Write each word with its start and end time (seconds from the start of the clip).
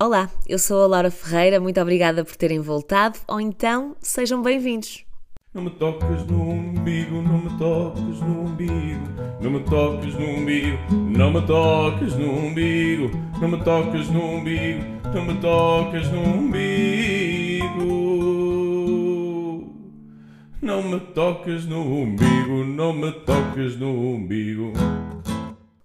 Olá, 0.00 0.30
eu 0.46 0.60
sou 0.60 0.84
a 0.84 0.86
Laura 0.86 1.10
Ferreira, 1.10 1.58
muito 1.58 1.80
obrigada 1.80 2.24
por 2.24 2.36
terem 2.36 2.60
voltado, 2.60 3.18
ou 3.26 3.40
então 3.40 3.96
sejam 3.98 4.40
bem-vindos. 4.40 5.04
Não 5.52 5.60
me 5.60 5.70
toques 5.70 6.24
no 6.24 6.40
umbigo, 6.40 7.20
não 7.20 7.38
me 7.38 7.58
toques 7.58 8.20
no 8.20 8.42
umbigo, 8.42 9.02
não 9.40 9.50
me 9.50 9.58
toques 9.64 10.14
no 10.14 10.24
umbigo, 10.24 10.78
não 10.92 11.32
me 11.32 11.42
toques 11.44 12.14
no 12.14 12.30
umbigo, 12.30 13.10
não 13.40 13.48
me 13.48 13.64
toques 13.64 14.08
no 14.08 14.22
umbigo, 14.22 14.84
não 15.12 15.24
me 15.24 15.34
toques 15.40 16.12
no 16.12 16.20
umbigo. 16.20 17.48
Não 20.62 20.82
me 20.82 21.00
toques 21.00 21.66
no 21.66 21.80
umbigo, 21.80 22.64
não 22.64 22.92
me 22.92 23.10
toques 23.10 23.76
no 23.76 23.88
umbigo. 23.88 24.72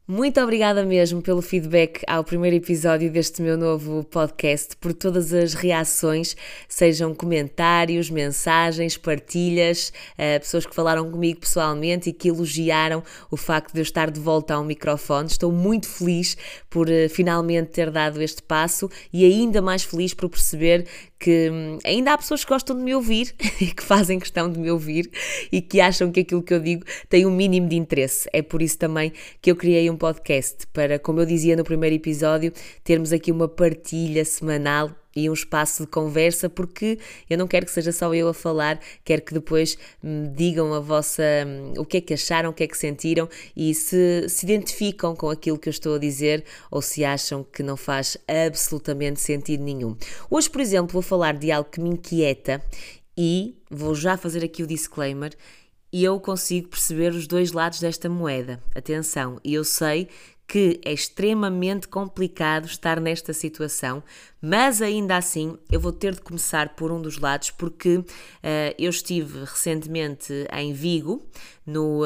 Muito 0.06 0.38
obrigada 0.42 0.84
mesmo 0.84 1.22
pelo 1.22 1.42
feedback 1.42 2.02
ao 2.06 2.26
primeiro 2.26 2.58
episódio 2.58 3.10
deste 3.10 3.42
meu 3.42 3.58
novo 3.58 4.04
podcast, 4.04 4.76
por 4.76 4.94
todas 4.94 5.32
as 5.32 5.54
reações, 5.54 6.36
sejam 6.68 7.16
comentários, 7.16 8.10
mensagens, 8.10 8.97
partilhas, 8.97 9.94
uh, 10.16 10.42
pessoas 10.42 10.66
que 10.66 10.75
falaram 10.75 11.10
comigo 11.10 11.39
pessoalmente 11.39 12.10
e 12.10 12.14
que 12.14 12.28
elogiaram 12.28 13.02
o 13.32 13.38
facto 13.38 13.71
de 13.71 13.80
eu 13.80 13.84
estar 13.84 14.11
de 14.11 14.20
volta 14.20 14.56
ao 14.56 14.66
microfone. 14.66 15.30
Estou 15.30 15.54
muito 15.54 15.88
feliz 15.88 16.36
por 16.70 16.89
uh, 16.89 17.08
finalmente 17.10 17.70
ter 17.70 17.89
dado 17.89 18.22
este 18.22 18.44
passo 18.44 18.92
e 19.14 19.24
ainda 19.24 19.61
mais 19.61 19.83
feliz 19.83 20.14
por 20.14 20.28
perceber 20.28 20.86
que 21.23 21.50
hum, 21.50 21.77
ainda 21.86 22.11
há 22.11 22.18
pessoas 22.18 22.43
que 22.43 22.51
gostam 22.51 22.75
de 22.75 22.83
me 22.83 22.93
ouvir 22.93 23.33
e 23.61 23.68
que 23.68 23.82
fazem 23.82 24.19
questão 24.19 24.51
de 24.51 24.59
me 24.59 24.69
ouvir 24.69 25.09
e 25.49 25.61
que 25.61 25.79
acham 25.79 26.11
que 26.11 26.19
aquilo 26.19 26.43
que 26.43 26.54
eu 26.54 26.59
digo 26.59 26.83
tem 27.07 27.25
um 27.25 27.32
mínimo 27.32 27.69
de 27.69 27.77
interesse. 27.77 28.29
É 28.33 28.41
por 28.41 28.61
isso 28.61 28.77
também 28.77 29.13
que 29.41 29.49
eu 29.49 29.55
criei 29.55 29.89
um 29.89 29.96
podcast 29.96 30.68
para, 30.73 30.99
como 30.99 31.21
eu 31.21 31.25
dizia 31.25 31.55
no 31.55 31.63
primeiro 31.63 31.96
episódio, 31.96 32.52
termos 32.83 33.13
aqui 33.13 33.31
uma 33.31 33.47
partilha 33.47 34.25
semanal 34.25 34.91
e 35.16 35.30
um 35.30 35.34
espaço 35.34 35.84
de 35.84 35.90
conversa, 35.90 36.50
porque 36.50 37.00
eu 37.30 37.38
não 37.38 37.48
quero 37.48 37.66
que 37.66 37.72
seja 37.72 37.92
só 37.92 38.14
eu 38.14 38.28
a 38.28 38.33
falar, 38.33 38.80
quero 39.03 39.22
que 39.22 39.33
depois 39.33 39.78
me 40.02 40.28
digam 40.30 40.73
a 40.73 40.80
vossa 40.80 41.23
o 41.78 41.86
que 41.86 41.97
é 41.97 42.02
que 42.02 42.14
acharam, 42.14 42.50
o 42.50 42.53
que 42.53 42.64
é 42.64 42.67
que 42.67 42.78
sentiram 42.78 43.30
e 43.55 43.73
se 43.73 44.28
se 44.28 44.45
identificam 44.45 45.16
com 45.16 45.30
aquilo 45.30 45.58
que 45.58 45.70
eu 45.70 45.72
estou 45.72 45.95
a 45.95 46.00
dizer 46.00 46.44
ou 46.70 46.81
se 46.81 47.03
acham 47.05 47.44
que 47.44 47.64
não 47.64 47.78
faz 47.78 48.17
absolutamente 48.28 49.20
sentido 49.20 49.64
nenhum. 49.64 49.95
Hoje, 50.30 50.50
por 50.50 50.61
exemplo, 50.61 50.94
vou 50.94 51.02
falar 51.02 51.38
de 51.38 51.52
algo 51.52 51.70
que 51.70 51.80
me 51.80 51.89
inquieta 51.89 52.61
e 53.17 53.55
vou 53.70 53.95
já 53.95 54.17
fazer 54.17 54.44
aqui 54.44 54.64
o 54.64 54.67
disclaimer. 54.67 55.33
E 55.92 56.03
eu 56.03 56.20
consigo 56.20 56.70
perceber 56.70 57.14
os 57.14 57.27
dois 57.27 57.52
lados 57.52 57.80
desta 57.80 58.09
moeda. 58.09 58.59
Atenção, 58.73 59.39
e 59.44 59.53
eu 59.53 59.64
sei 59.64 60.09
que 60.47 60.80
é 60.83 60.91
extremamente 60.91 61.88
complicado 61.88 62.66
estar 62.66 62.99
nesta 62.99 63.33
situação, 63.33 64.03
mas 64.41 64.81
ainda 64.81 65.17
assim 65.17 65.58
eu 65.72 65.80
vou 65.80 65.91
ter 65.91 66.13
de 66.13 66.22
começar 66.22 66.75
por 66.75 66.91
um 66.91 67.02
dos 67.02 67.17
lados, 67.17 67.49
porque 67.49 67.97
uh, 67.97 68.05
eu 68.77 68.89
estive 68.89 69.39
recentemente 69.39 70.33
em 70.53 70.73
Vigo, 70.73 71.25
no, 71.66 72.03
uh, 72.03 72.06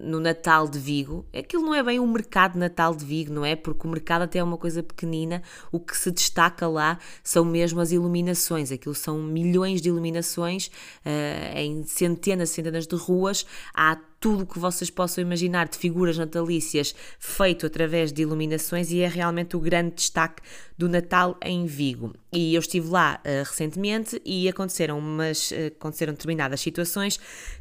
no 0.00 0.20
Natal 0.20 0.68
de 0.68 0.78
Vigo. 0.78 1.26
Aquilo 1.36 1.62
não 1.62 1.74
é 1.74 1.82
bem 1.82 1.98
o 1.98 2.06
mercado 2.06 2.58
Natal 2.58 2.94
de 2.94 3.04
Vigo, 3.04 3.32
não 3.32 3.44
é? 3.44 3.56
Porque 3.56 3.86
o 3.86 3.90
mercado 3.90 4.22
até 4.22 4.38
é 4.38 4.44
uma 4.44 4.56
coisa 4.56 4.82
pequenina, 4.82 5.42
o 5.72 5.80
que 5.80 5.96
se 5.96 6.10
destaca 6.10 6.68
lá 6.68 6.98
são 7.22 7.44
mesmo 7.44 7.80
as 7.80 7.92
iluminações. 7.92 8.70
Aquilo 8.70 8.94
são 8.94 9.18
milhões 9.22 9.80
de 9.80 9.88
iluminações 9.88 10.66
uh, 10.66 11.56
em 11.56 11.84
centenas, 11.84 12.50
centenas 12.50 12.86
de 12.86 12.96
ruas. 12.96 13.44
Há 13.74 13.96
tudo 14.20 14.44
o 14.44 14.46
que 14.46 14.58
vocês 14.58 14.90
possam 14.90 15.22
imaginar 15.22 15.68
de 15.68 15.78
figuras 15.78 16.18
natalícias 16.18 16.94
feito 17.18 17.64
através 17.66 18.12
de 18.12 18.22
iluminações 18.22 18.90
e 18.92 19.00
é 19.00 19.08
realmente 19.08 19.56
o 19.56 19.60
grande 19.60 19.94
destaque 19.94 20.42
do 20.76 20.88
Natal 20.88 21.36
em 21.42 21.64
Vigo. 21.64 22.12
E 22.32 22.54
eu 22.54 22.60
estive 22.60 22.88
lá 22.88 23.20
uh, 23.24 23.48
recentemente 23.48 24.20
e 24.24 24.48
aconteceram, 24.48 24.98
umas, 24.98 25.50
uh, 25.50 25.66
aconteceram 25.66 26.12
determinadas 26.12 26.60
situações 26.60 27.18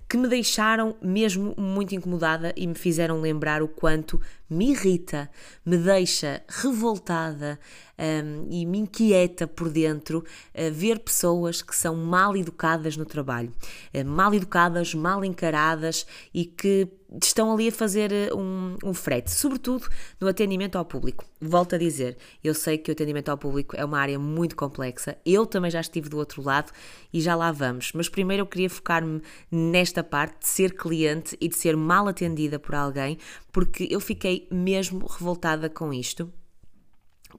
que 0.07 0.17
me 0.17 0.27
deixaram 0.27 0.95
mesmo 1.01 1.55
muito 1.57 1.95
incomodada 1.95 2.53
e 2.55 2.67
me 2.67 2.75
fizeram 2.75 3.19
lembrar 3.19 3.63
o 3.63 3.67
quanto 3.67 4.21
me 4.49 4.71
irrita, 4.71 5.29
me 5.65 5.77
deixa 5.77 6.41
revoltada 6.47 7.59
um, 7.99 8.47
e 8.49 8.65
me 8.65 8.79
inquieta 8.79 9.45
por 9.45 9.69
dentro 9.69 10.19
uh, 10.19 10.71
ver 10.71 10.99
pessoas 10.99 11.61
que 11.61 11.75
são 11.75 11.95
mal 11.95 12.35
educadas 12.35 12.95
no 12.95 13.05
trabalho, 13.05 13.51
uh, 13.93 14.05
mal 14.05 14.33
educadas, 14.33 14.93
mal 14.93 15.23
encaradas 15.23 16.05
e 16.33 16.45
que 16.45 16.87
estão 17.23 17.51
ali 17.51 17.69
a 17.69 17.71
fazer 17.71 18.11
eh, 18.11 18.29
um, 18.33 18.77
um, 18.83 18.93
frete, 18.93 19.31
sobretudo 19.31 19.87
no 20.19 20.27
atendimento 20.27 20.77
ao 20.77 20.85
público. 20.85 21.25
Volto 21.41 21.73
a 21.73 21.77
dizer, 21.77 22.17
eu 22.43 22.53
sei 22.53 22.77
que 22.77 22.91
o 22.91 22.93
atendimento 22.93 23.29
ao 23.29 23.37
público 23.37 23.75
é 23.75 23.83
uma 23.83 23.97
área 23.97 24.19
muito 24.19 24.55
complexa, 24.55 25.17
eu 25.25 25.45
também 25.45 25.71
já 25.71 25.81
estive 25.81 26.07
do 26.07 26.17
outro 26.17 26.41
lado 26.41 26.71
e 27.11 27.19
já 27.19 27.35
lá 27.35 27.51
vamos, 27.51 27.91
mas 27.93 28.07
primeiro 28.07 28.43
eu 28.43 28.47
queria 28.47 28.69
focar-me 28.69 29.21
nesta 29.51 30.03
parte 30.03 30.41
de 30.41 30.47
ser 30.47 30.75
cliente 30.75 31.35
e 31.41 31.47
de 31.47 31.55
ser 31.55 31.75
mal 31.75 32.07
atendida 32.07 32.59
por 32.59 32.75
alguém, 32.75 33.17
porque 33.51 33.87
eu 33.89 33.99
fiquei 33.99 34.38
mesmo 34.51 35.05
revoltada 35.05 35.69
com 35.69 35.93
isto 35.93 36.31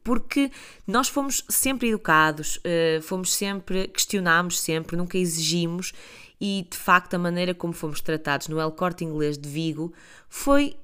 porque 0.04 0.50
nós 0.86 1.08
fomos 1.08 1.44
sempre 1.48 1.88
educados, 1.88 2.60
eh, 2.64 3.00
fomos 3.02 3.32
sempre, 3.32 3.88
questionámos 3.88 4.60
sempre, 4.60 4.96
nunca 4.96 5.18
exigimos 5.18 5.92
e 6.40 6.66
de 6.70 6.76
facto 6.76 7.14
a 7.14 7.18
maneira 7.18 7.54
como 7.54 7.72
fomos 7.72 8.00
tratados 8.00 8.48
no 8.48 8.60
El 8.60 8.70
Corte 8.72 9.04
Inglês 9.04 9.36
de 9.36 9.48
Vigo 9.48 9.92
foi 10.28 10.76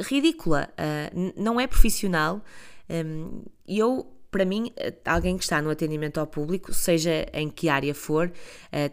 ridícula, 0.00 0.68
uh, 0.72 1.32
não 1.36 1.58
é 1.60 1.66
profissional. 1.66 2.42
Um, 2.90 3.42
eu, 3.66 4.12
para 4.30 4.44
mim, 4.44 4.70
alguém 5.04 5.36
que 5.38 5.44
está 5.44 5.62
no 5.62 5.70
atendimento 5.70 6.18
ao 6.18 6.26
público, 6.26 6.74
seja 6.74 7.26
em 7.32 7.48
que 7.48 7.68
área 7.68 7.94
for, 7.94 8.30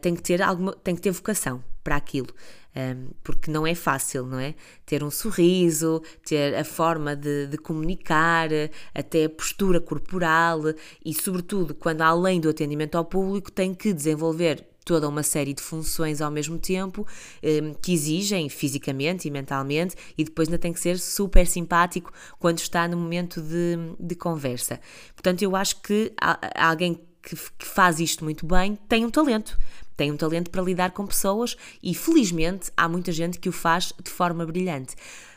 tem 0.01 0.15
que 0.15 0.21
ter 0.21 0.41
alguma, 0.41 0.73
tem 0.73 0.95
que 0.95 1.01
ter 1.01 1.11
vocação 1.11 1.63
para 1.83 1.95
aquilo. 1.95 2.29
Um, 2.75 3.09
porque 3.23 3.51
não 3.51 3.67
é 3.67 3.75
fácil, 3.75 4.25
não 4.25 4.39
é? 4.39 4.55
Ter 4.85 5.03
um 5.03 5.11
sorriso, 5.11 6.01
ter 6.25 6.55
a 6.55 6.63
forma 6.63 7.15
de, 7.15 7.45
de, 7.47 7.57
comunicar, 7.57 8.49
até 8.95 9.25
a 9.25 9.29
postura 9.29 9.79
corporal 9.79 10.59
e, 11.05 11.13
sobretudo, 11.13 11.75
quando 11.75 12.01
além 12.01 12.39
do 12.39 12.49
atendimento 12.49 12.95
ao 12.95 13.05
público, 13.05 13.51
tem 13.51 13.75
que 13.75 13.93
desenvolver 13.93 14.65
toda 14.83 15.07
uma 15.07 15.23
série 15.23 15.53
de 15.53 15.61
funções 15.61 16.21
ao 16.21 16.29
mesmo 16.29 16.57
tempo 16.57 17.07
um, 17.43 17.73
que 17.75 17.93
exigem 17.93 18.49
fisicamente 18.49 19.27
e 19.27 19.31
mentalmente 19.31 19.95
e 20.17 20.23
depois 20.23 20.47
ainda 20.47 20.57
tem 20.57 20.73
que 20.73 20.79
ser 20.79 20.99
super 20.99 21.47
simpático 21.47 22.11
quando 22.39 22.59
está 22.59 22.87
no 22.87 22.97
momento 22.97 23.41
de, 23.41 23.77
de 23.99 24.15
conversa. 24.15 24.79
Portanto, 25.15 25.41
eu 25.41 25.55
acho 25.55 25.81
que 25.81 26.11
alguém 26.55 26.99
que, 27.21 27.35
faz 27.65 27.99
isto 27.99 28.23
muito 28.23 28.45
bem 28.45 28.77
tem 28.87 29.05
um 29.05 29.09
talento. 29.09 29.57
Tem 29.95 30.11
um 30.11 30.17
talento 30.17 30.49
para 30.49 30.61
lidar 30.61 30.91
com 30.91 31.05
pessoas 31.05 31.55
e, 31.81 31.93
felizmente, 31.93 32.71
há 32.75 32.87
muita 32.87 33.11
gente 33.11 33.39
que 33.39 33.49
o 33.49 33.51
faz 33.51 33.93
de 34.03 34.09
forma 34.09 34.45
brilhante. 34.45 34.95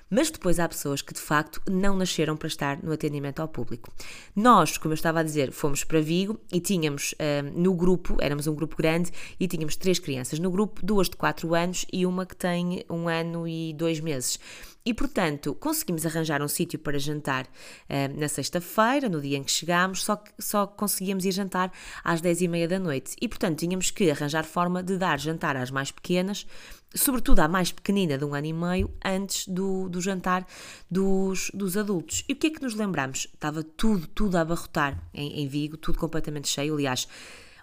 Mas 0.08 0.30
depois 0.30 0.60
há 0.60 0.68
pessoas 0.68 1.02
que 1.02 1.12
de 1.12 1.20
facto 1.20 1.60
não 1.68 1.96
nasceram 1.96 2.36
para 2.36 2.46
estar 2.46 2.82
no 2.82 2.92
atendimento 2.92 3.40
ao 3.40 3.48
público. 3.48 3.92
Nós, 4.34 4.78
como 4.78 4.92
eu 4.92 4.96
estava 4.96 5.20
a 5.20 5.22
dizer, 5.22 5.50
fomos 5.50 5.82
para 5.82 6.00
Vigo 6.00 6.40
e 6.52 6.60
tínhamos 6.60 7.12
uh, 7.12 7.60
no 7.60 7.74
grupo, 7.74 8.16
éramos 8.20 8.46
um 8.46 8.54
grupo 8.54 8.76
grande 8.76 9.10
e 9.38 9.48
tínhamos 9.48 9.74
três 9.74 9.98
crianças 9.98 10.38
no 10.38 10.50
grupo, 10.50 10.84
duas 10.84 11.08
de 11.08 11.16
4 11.16 11.54
anos 11.54 11.84
e 11.92 12.06
uma 12.06 12.24
que 12.24 12.36
tem 12.36 12.84
um 12.88 13.08
ano 13.08 13.48
e 13.48 13.74
dois 13.74 13.98
meses. 13.98 14.38
E, 14.86 14.94
portanto, 14.94 15.52
conseguimos 15.56 16.06
arranjar 16.06 16.40
um 16.40 16.46
sítio 16.46 16.78
para 16.78 16.96
jantar 16.96 17.44
uh, 17.44 18.20
na 18.20 18.28
sexta-feira, 18.28 19.08
no 19.08 19.20
dia 19.20 19.36
em 19.36 19.42
que 19.42 19.50
chegámos, 19.50 20.04
só 20.04 20.14
que 20.14 20.30
só 20.38 20.64
conseguíamos 20.64 21.24
ir 21.24 21.32
jantar 21.32 21.72
às 22.04 22.20
10 22.20 22.42
e 22.42 22.48
meia 22.48 22.68
da 22.68 22.78
noite. 22.78 23.16
E, 23.20 23.26
portanto, 23.26 23.58
tínhamos 23.58 23.90
que 23.90 24.08
arranjar 24.08 24.44
forma 24.44 24.84
de 24.84 24.96
dar 24.96 25.18
jantar 25.18 25.56
às 25.56 25.72
mais 25.72 25.90
pequenas, 25.90 26.46
sobretudo 26.96 27.40
à 27.40 27.48
mais 27.48 27.70
pequenina 27.72 28.16
de 28.18 28.24
um 28.24 28.34
ano 28.34 28.46
e 28.46 28.52
meio, 28.52 28.90
antes 29.04 29.46
do, 29.46 29.88
do 29.88 30.00
jantar 30.00 30.46
dos, 30.90 31.50
dos 31.52 31.76
adultos. 31.76 32.24
E 32.28 32.32
o 32.32 32.36
que 32.36 32.48
é 32.48 32.50
que 32.50 32.62
nos 32.62 32.74
lembramos? 32.74 33.28
Estava 33.32 33.62
tudo, 33.62 34.06
tudo 34.06 34.36
a 34.36 34.40
abarrotar 34.40 35.02
em, 35.12 35.42
em 35.42 35.48
Vigo, 35.48 35.76
tudo 35.76 35.98
completamente 35.98 36.48
cheio. 36.48 36.74
Aliás, 36.74 37.06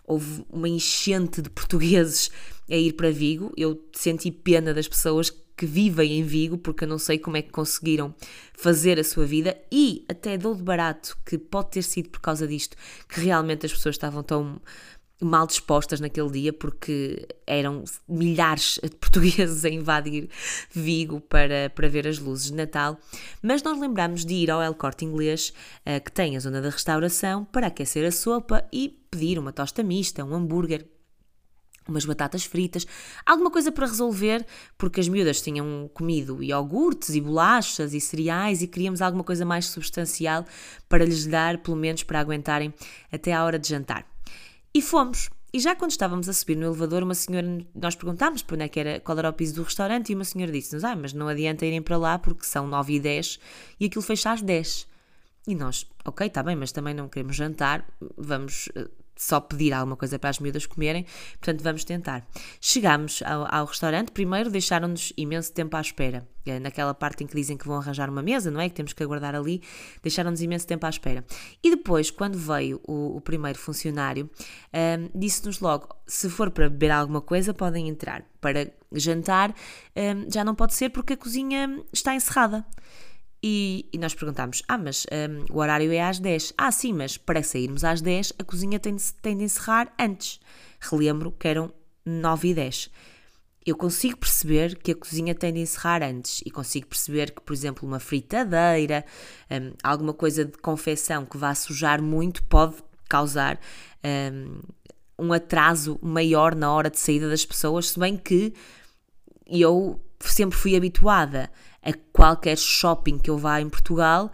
houve 0.06 0.46
uma 0.50 0.70
enchente 0.70 1.42
de 1.42 1.50
portugueses 1.50 2.32
a 2.70 2.76
ir 2.76 2.94
para 2.94 3.12
Vigo. 3.12 3.52
Eu 3.58 3.84
senti 3.94 4.32
pena 4.32 4.74
das 4.74 4.88
pessoas 4.88 5.30
que 5.56 5.66
vivem 5.66 6.20
em 6.20 6.24
Vigo, 6.24 6.58
porque 6.58 6.84
eu 6.84 6.88
não 6.88 6.98
sei 6.98 7.20
como 7.20 7.38
é 7.38 7.42
que 7.42 7.52
conseguiram 7.52 8.14
fazer 8.54 9.00
a 9.00 9.04
sua 9.04 9.26
vida 9.26 9.58
e 9.72 10.04
até 10.10 10.38
dou 10.38 10.56
de 10.56 10.64
barato 10.64 11.18
que 11.26 11.38
pode 11.38 11.72
ter 11.72 11.84
sido 11.84 12.10
por 12.10 12.22
causa 12.22 12.48
disto 12.48 12.76
que 13.08 13.22
realmente 13.22 13.66
as 13.66 13.72
pessoas 13.72 13.96
estavam 13.96 14.24
tão 14.24 14.60
mal 15.22 15.48
dispostas 15.48 16.00
naquele 16.00 16.30
dia 16.30 16.54
porque 16.54 17.28
eram 17.48 17.84
milhares 18.08 18.80
de 18.82 18.96
portugueses 18.98 19.64
a 19.64 19.70
invadir 19.70 20.30
Vigo 20.72 21.22
para, 21.22 21.70
para 21.70 21.88
ver 21.88 22.08
as 22.08 22.20
luzes 22.20 22.48
de 22.48 22.54
Natal, 22.54 22.98
mas 23.42 23.64
nós 23.64 23.80
lembramos 23.80 24.26
de 24.26 24.34
ir 24.34 24.52
ao 24.52 24.62
El 24.62 24.74
Corte 24.74 25.06
Inglês, 25.06 25.54
uh, 25.86 26.04
que 26.04 26.12
tem 26.12 26.36
a 26.36 26.40
zona 26.40 26.62
da 26.62 26.70
restauração, 26.70 27.46
para 27.46 27.68
aquecer 27.68 28.06
a 28.06 28.12
sopa 28.12 28.66
e 28.72 28.90
pedir 29.10 29.38
uma 29.38 29.54
tosta 29.54 29.84
mista, 29.84 30.24
um 30.24 30.34
hambúrguer 30.34 30.88
umas 31.88 32.06
batatas 32.06 32.46
fritas, 32.46 32.88
alguma 33.26 33.52
coisa 33.52 33.72
para 33.72 33.86
resolver, 33.86 34.46
porque 34.78 35.02
as 35.02 35.08
miúdas 35.10 35.42
tinham 35.42 35.90
comido 35.94 36.42
iogurtes 36.42 37.10
e 37.10 37.20
bolachas 37.20 37.94
e 37.94 38.00
cereais 38.00 38.62
e 38.62 38.68
queríamos 38.68 39.02
alguma 39.02 39.24
coisa 39.24 39.46
mais 39.46 39.66
substancial 39.66 40.46
para 40.88 41.04
lhes 41.04 41.26
dar, 41.26 41.58
pelo 41.58 41.76
menos 41.76 42.04
para 42.04 42.22
aguentarem 42.22 42.74
até 43.12 43.34
à 43.34 43.44
hora 43.44 43.60
de 43.60 43.68
jantar. 43.68 44.13
E 44.74 44.82
fomos. 44.82 45.30
E 45.54 45.60
já 45.60 45.76
quando 45.76 45.92
estávamos 45.92 46.28
a 46.28 46.34
subir 46.34 46.58
no 46.58 46.66
elevador, 46.66 47.04
uma 47.04 47.14
senhora, 47.14 47.64
nós 47.76 47.94
perguntámos 47.94 48.42
para 48.42 48.56
onde 48.56 48.64
é 48.64 48.68
que 48.68 48.80
era, 48.80 49.00
qual 49.00 49.20
era 49.20 49.30
o 49.30 49.34
piso 49.34 49.54
do 49.54 49.64
restaurante 49.64 50.12
e 50.12 50.16
uma 50.16 50.24
senhora 50.24 50.52
disse-nos, 50.52 50.84
ah, 50.84 50.96
mas 50.96 51.14
não 51.14 51.28
adianta 51.28 51.64
irem 51.64 51.82
para 51.82 51.96
lá 51.96 52.18
porque 52.18 52.44
são 52.44 52.66
9 52.66 52.96
e 52.96 53.00
10 53.00 53.40
e 53.80 53.86
aquilo 53.86 54.02
fecha 54.02 54.32
às 54.32 54.42
10. 54.42 54.88
E 55.48 55.54
nós, 55.54 55.86
ok, 56.04 56.26
está 56.26 56.42
bem, 56.42 56.56
mas 56.56 56.72
também 56.72 56.96
não 56.96 57.08
queremos 57.08 57.36
jantar, 57.36 57.86
vamos 58.18 58.68
eh, 58.74 58.90
só 59.16 59.40
pedir 59.40 59.74
alguma 59.74 59.96
coisa 59.96 60.18
para 60.18 60.30
as 60.30 60.40
miúdas 60.40 60.66
comerem, 60.66 61.06
portanto 61.40 61.62
vamos 61.62 61.84
tentar. 61.84 62.28
Chegámos 62.60 63.22
ao, 63.24 63.48
ao 63.54 63.66
restaurante, 63.66 64.12
primeiro 64.12 64.50
deixaram-nos 64.50 65.14
imenso 65.16 65.52
tempo 65.54 65.76
à 65.78 65.82
espera, 65.82 66.28
eh, 66.46 66.60
naquela 66.60 66.94
parte 66.94 67.24
em 67.24 67.28
que 67.28 67.36
dizem 67.36 67.56
que 67.58 67.68
vão 67.68 67.78
arranjar 67.78 68.10
uma 68.10 68.22
mesa, 68.22 68.52
não 68.52 68.60
é? 68.60 68.70
Que 68.70 68.76
temos 68.76 68.94
que 68.94 69.04
aguardar 69.04 69.36
ali, 69.36 69.62
deixaram-nos 70.02 70.42
imenso 70.42 70.68
tempo 70.68 70.86
à 70.86 70.90
espera. 70.90 71.24
E 71.64 71.70
depois, 71.70 72.12
quando 72.12 72.38
veio 72.38 72.82
o, 72.88 73.18
o 73.18 73.22
primeiro 73.22 73.58
funcionário, 73.58 74.26
um, 74.26 74.78
ehm, 74.78 75.10
disse-nos 75.16 75.60
logo: 75.60 75.88
se 76.06 76.30
for 76.30 76.50
para 76.52 76.70
beber 76.70 76.92
alguma 76.92 77.22
coisa, 77.22 77.54
podem 77.54 77.88
entrar. 77.88 78.26
Para 78.42 78.72
jantar, 78.92 79.52
um, 79.52 79.54
ehm, 79.96 80.28
já 80.32 80.44
não 80.44 80.56
pode 80.56 80.74
ser 80.74 80.90
porque 80.90 81.14
a 81.14 81.18
cozinha 81.18 81.82
está 81.92 82.16
encerrada. 82.16 82.66
E, 83.46 83.90
e, 83.92 83.98
nós 83.98 84.14
perguntámos: 84.16 84.64
Ah, 84.70 84.78
mas 84.78 85.06
um, 85.12 85.54
o 85.54 85.60
horário 85.60 85.92
é 85.92 86.02
às 86.02 86.18
10. 86.18 86.54
Ah, 86.58 86.72
sim, 86.72 86.94
mas 86.94 87.18
para 87.18 87.44
sairmos 87.44 87.84
às 87.84 88.00
10 88.00 88.34
a 88.40 88.44
cozinha 88.44 88.80
tem 88.80 88.96
de, 88.96 89.14
tem 89.16 89.38
de 89.38 89.44
encerrar 89.44 89.94
antes. 90.00 90.40
Relembro 90.80 91.30
que 91.32 91.50
eram 91.50 91.74
9 92.06 92.50
e 92.50 92.54
10. 92.54 92.90
Eu 93.66 93.76
consigo 93.76 94.18
perceber 94.18 94.78
que 94.78 94.92
a 94.92 94.96
cozinha 94.96 95.36
tem 95.36 95.54
de 95.54 95.60
encerrar 95.60 96.04
antes 96.04 96.42
e 96.46 96.52
consigo 96.52 96.88
perceber 96.88 97.32
que, 97.32 97.42
por 97.42 97.54
exemplo, 97.54 97.88
uma 97.88 98.00
fritadeira, 98.00 99.06
um, 99.52 99.74
alguma 99.84 100.14
coisa 100.14 100.46
de 100.46 100.58
confecção 100.58 101.26
que 101.26 101.38
vá 101.38 101.54
sujar 101.54 102.02
muito 102.02 102.44
pode 102.44 102.76
causar 103.10 103.60
um, 104.04 104.62
um 105.20 105.34
atraso 105.34 106.00
maior 106.02 106.56
na 106.56 106.72
hora 106.74 106.90
de 106.90 107.00
saída 107.00 107.30
das 107.30 107.46
pessoas, 107.46 107.90
se 107.90 108.00
bem 108.00 108.18
que 108.18 108.54
eu 109.46 110.00
sempre 110.20 110.58
fui 110.58 110.76
habituada 110.76 111.50
a 111.84 111.94
qualquer 112.12 112.58
shopping 112.58 113.18
que 113.18 113.30
eu 113.30 113.38
vá 113.38 113.60
em 113.60 113.70
Portugal, 113.70 114.32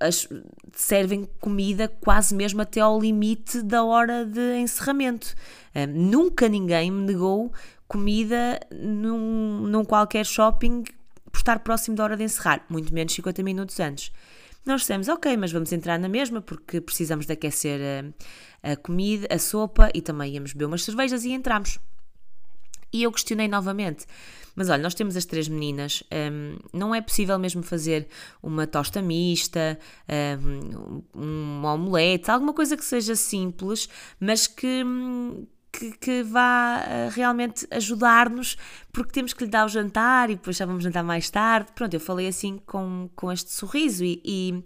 as, 0.00 0.28
servem 0.72 1.28
comida 1.40 1.88
quase 1.88 2.34
mesmo 2.34 2.60
até 2.62 2.80
ao 2.80 3.00
limite 3.00 3.62
da 3.62 3.84
hora 3.84 4.24
de 4.24 4.56
encerramento. 4.56 5.34
Um, 5.74 5.86
nunca 5.86 6.48
ninguém 6.48 6.90
me 6.90 7.02
negou 7.02 7.52
comida 7.86 8.58
num, 8.72 9.60
num 9.68 9.84
qualquer 9.84 10.26
shopping 10.26 10.84
por 11.30 11.38
estar 11.38 11.60
próximo 11.60 11.96
da 11.96 12.04
hora 12.04 12.16
de 12.16 12.24
encerrar, 12.24 12.64
muito 12.68 12.92
menos 12.92 13.12
50 13.12 13.42
minutos 13.42 13.78
antes. 13.80 14.12
Nós 14.64 14.80
dissemos, 14.80 15.08
ok, 15.08 15.36
mas 15.36 15.52
vamos 15.52 15.72
entrar 15.72 15.98
na 15.98 16.08
mesma 16.08 16.40
porque 16.40 16.80
precisamos 16.80 17.26
de 17.26 17.32
aquecer 17.32 17.80
a, 18.62 18.72
a 18.72 18.76
comida, 18.76 19.26
a 19.30 19.38
sopa 19.38 19.90
e 19.94 20.00
também 20.00 20.34
íamos 20.34 20.52
beber 20.52 20.66
umas 20.66 20.82
cervejas 20.82 21.24
e 21.24 21.32
entramos. 21.32 21.78
E 22.92 23.02
eu 23.02 23.12
questionei 23.12 23.48
novamente, 23.48 24.06
mas 24.54 24.70
olha, 24.70 24.82
nós 24.82 24.94
temos 24.94 25.16
as 25.16 25.24
três 25.24 25.48
meninas, 25.48 26.02
um, 26.12 26.56
não 26.72 26.94
é 26.94 27.00
possível 27.00 27.38
mesmo 27.38 27.62
fazer 27.62 28.06
uma 28.42 28.66
tosta 28.66 29.02
mista, 29.02 29.78
um, 30.40 31.02
um 31.14 31.64
omelete, 31.64 32.30
alguma 32.30 32.52
coisa 32.52 32.76
que 32.76 32.84
seja 32.84 33.16
simples, 33.16 33.88
mas 34.20 34.46
que, 34.46 34.84
que, 35.72 35.92
que, 35.92 36.22
vá 36.22 36.82
uh, 36.82 37.10
realmente 37.10 37.66
ajudar-nos, 37.70 38.56
porque 38.92 39.12
temos 39.12 39.32
que 39.32 39.44
lhe 39.44 39.50
dar 39.50 39.64
o 39.64 39.68
jantar 39.68 40.30
e 40.30 40.36
depois 40.36 40.56
já 40.56 40.66
vamos 40.66 40.84
jantar 40.84 41.02
mais 41.02 41.28
tarde. 41.30 41.72
Pronto, 41.74 41.94
eu 41.94 42.00
falei 42.00 42.28
assim 42.28 42.58
com, 42.64 43.10
com 43.16 43.32
este 43.32 43.50
sorriso 43.52 44.04
e, 44.04 44.20
e, 44.24 44.64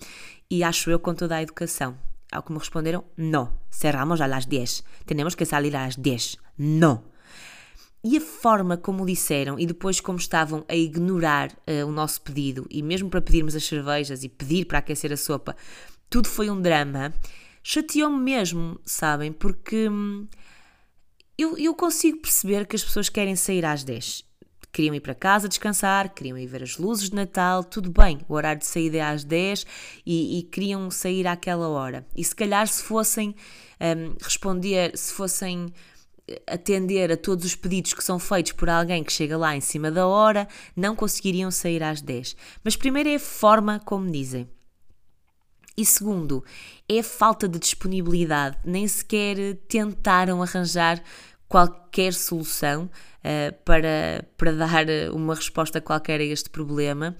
e 0.51 0.63
acho 0.63 0.91
eu 0.91 0.99
com 0.99 1.15
toda 1.15 1.37
a 1.37 1.43
educação. 1.43 1.97
Ao 2.31 2.43
que 2.43 2.53
me 2.53 2.59
responderam, 2.59 3.05
não, 3.17 3.51
cerramos 3.71 4.21
las 4.21 4.45
10, 4.45 4.85
temos 5.07 5.35
que 5.35 5.47
sair 5.47 5.75
às 5.75 5.97
10, 5.97 6.37
não. 6.59 7.03
E 8.11 8.17
a 8.17 8.23
forma 8.23 8.79
como 8.79 9.05
disseram 9.05 9.59
e 9.59 9.67
depois 9.67 10.01
como 10.01 10.17
estavam 10.17 10.65
a 10.67 10.75
ignorar 10.75 11.53
uh, 11.53 11.87
o 11.87 11.93
nosso 11.93 12.23
pedido, 12.23 12.67
e 12.71 12.83
mesmo 12.83 13.11
para 13.11 13.21
pedirmos 13.21 13.55
as 13.55 13.65
cervejas 13.65 14.25
e 14.25 14.31
pedir 14.31 14.65
para 14.65 14.79
aquecer 14.79 15.13
a 15.13 15.17
sopa, 15.17 15.55
tudo 16.09 16.27
foi 16.27 16.49
um 16.49 16.59
drama, 16.59 17.13
chateou-me 17.63 18.19
mesmo, 18.19 18.81
sabem? 18.83 19.31
Porque 19.31 19.91
hum, 19.91 20.27
eu, 21.37 21.59
eu 21.59 21.75
consigo 21.75 22.17
perceber 22.17 22.67
que 22.67 22.77
as 22.77 22.83
pessoas 22.83 23.11
querem 23.11 23.37
sair 23.37 23.63
às 23.67 23.85
10. 23.85 24.25
Queriam 24.73 24.95
ir 24.95 25.01
para 25.01 25.15
casa 25.15 25.47
descansar, 25.47 26.15
queriam 26.15 26.39
ir 26.39 26.47
ver 26.47 26.63
as 26.63 26.79
luzes 26.79 27.11
de 27.11 27.15
Natal, 27.15 27.63
tudo 27.63 27.91
bem, 27.91 28.21
o 28.27 28.33
horário 28.33 28.61
de 28.61 28.67
saída 28.67 28.97
é 28.97 29.03
às 29.03 29.23
10 29.23 29.67
e, 30.07 30.39
e 30.39 30.43
queriam 30.45 30.91
sair 30.91 31.27
àquela 31.27 31.69
hora. 31.69 32.07
E 32.17 32.25
se 32.25 32.35
calhar 32.35 32.67
se 32.69 32.83
fossem 32.83 33.35
um, 33.79 34.17
responder, 34.19 34.97
se 34.97 35.13
fossem 35.13 35.67
atender 36.47 37.13
a 37.13 37.17
todos 37.17 37.45
os 37.45 37.55
pedidos 37.55 37.95
que 37.95 38.05
são 38.05 38.19
feitos 38.19 38.53
por 38.53 38.69
alguém 38.69 39.03
que 39.03 39.13
chega 39.13 39.37
lá 39.37 39.57
em 39.57 39.61
cima 39.61 39.91
da 39.91 40.07
hora, 40.07 40.49
não 40.77 40.95
conseguiriam 40.95 41.51
sair 41.51 41.83
às 41.83 42.01
10. 42.01 42.37
Mas 42.63 42.77
primeiro 42.77 43.09
é 43.09 43.15
a 43.17 43.21
forma 43.21 43.81
como 43.85 44.11
dizem. 44.11 44.49
E 45.77 45.87
segundo, 45.87 46.45
é 46.89 46.99
a 46.99 47.05
falta 47.05 47.49
de 47.49 47.59
disponibilidade. 47.59 48.59
Nem 48.65 48.89
sequer 48.89 49.57
tentaram 49.69 50.43
arranjar 50.43 51.01
qualquer 51.49 52.13
solução 52.13 52.85
uh, 52.85 53.63
para, 53.65 54.27
para 54.37 54.53
dar 54.53 54.87
uma 55.13 55.35
resposta 55.35 55.81
qualquer 55.81 56.21
a 56.21 56.25
este 56.25 56.51
problema 56.51 57.17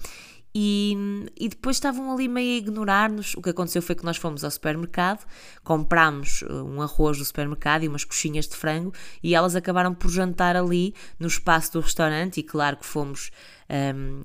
e, 0.53 1.25
e 1.39 1.47
depois 1.47 1.75
estavam 1.75 2.11
ali 2.11 2.27
meio 2.27 2.55
a 2.55 2.57
ignorar-nos. 2.57 3.35
O 3.35 3.41
que 3.41 3.49
aconteceu 3.49 3.81
foi 3.81 3.95
que 3.95 4.05
nós 4.05 4.17
fomos 4.17 4.43
ao 4.43 4.51
supermercado, 4.51 5.25
comprámos 5.63 6.41
uh, 6.43 6.63
um 6.63 6.81
arroz 6.81 7.17
do 7.17 7.25
supermercado 7.25 7.83
e 7.83 7.87
umas 7.87 8.03
coxinhas 8.03 8.47
de 8.47 8.55
frango 8.55 8.93
e 9.21 9.35
elas 9.35 9.55
acabaram 9.55 9.93
por 9.93 10.09
jantar 10.09 10.55
ali 10.55 10.93
no 11.19 11.27
espaço 11.27 11.73
do 11.73 11.81
restaurante. 11.81 12.39
E 12.39 12.43
claro 12.43 12.77
que 12.77 12.85
fomos. 12.85 13.31
Um, 13.69 14.23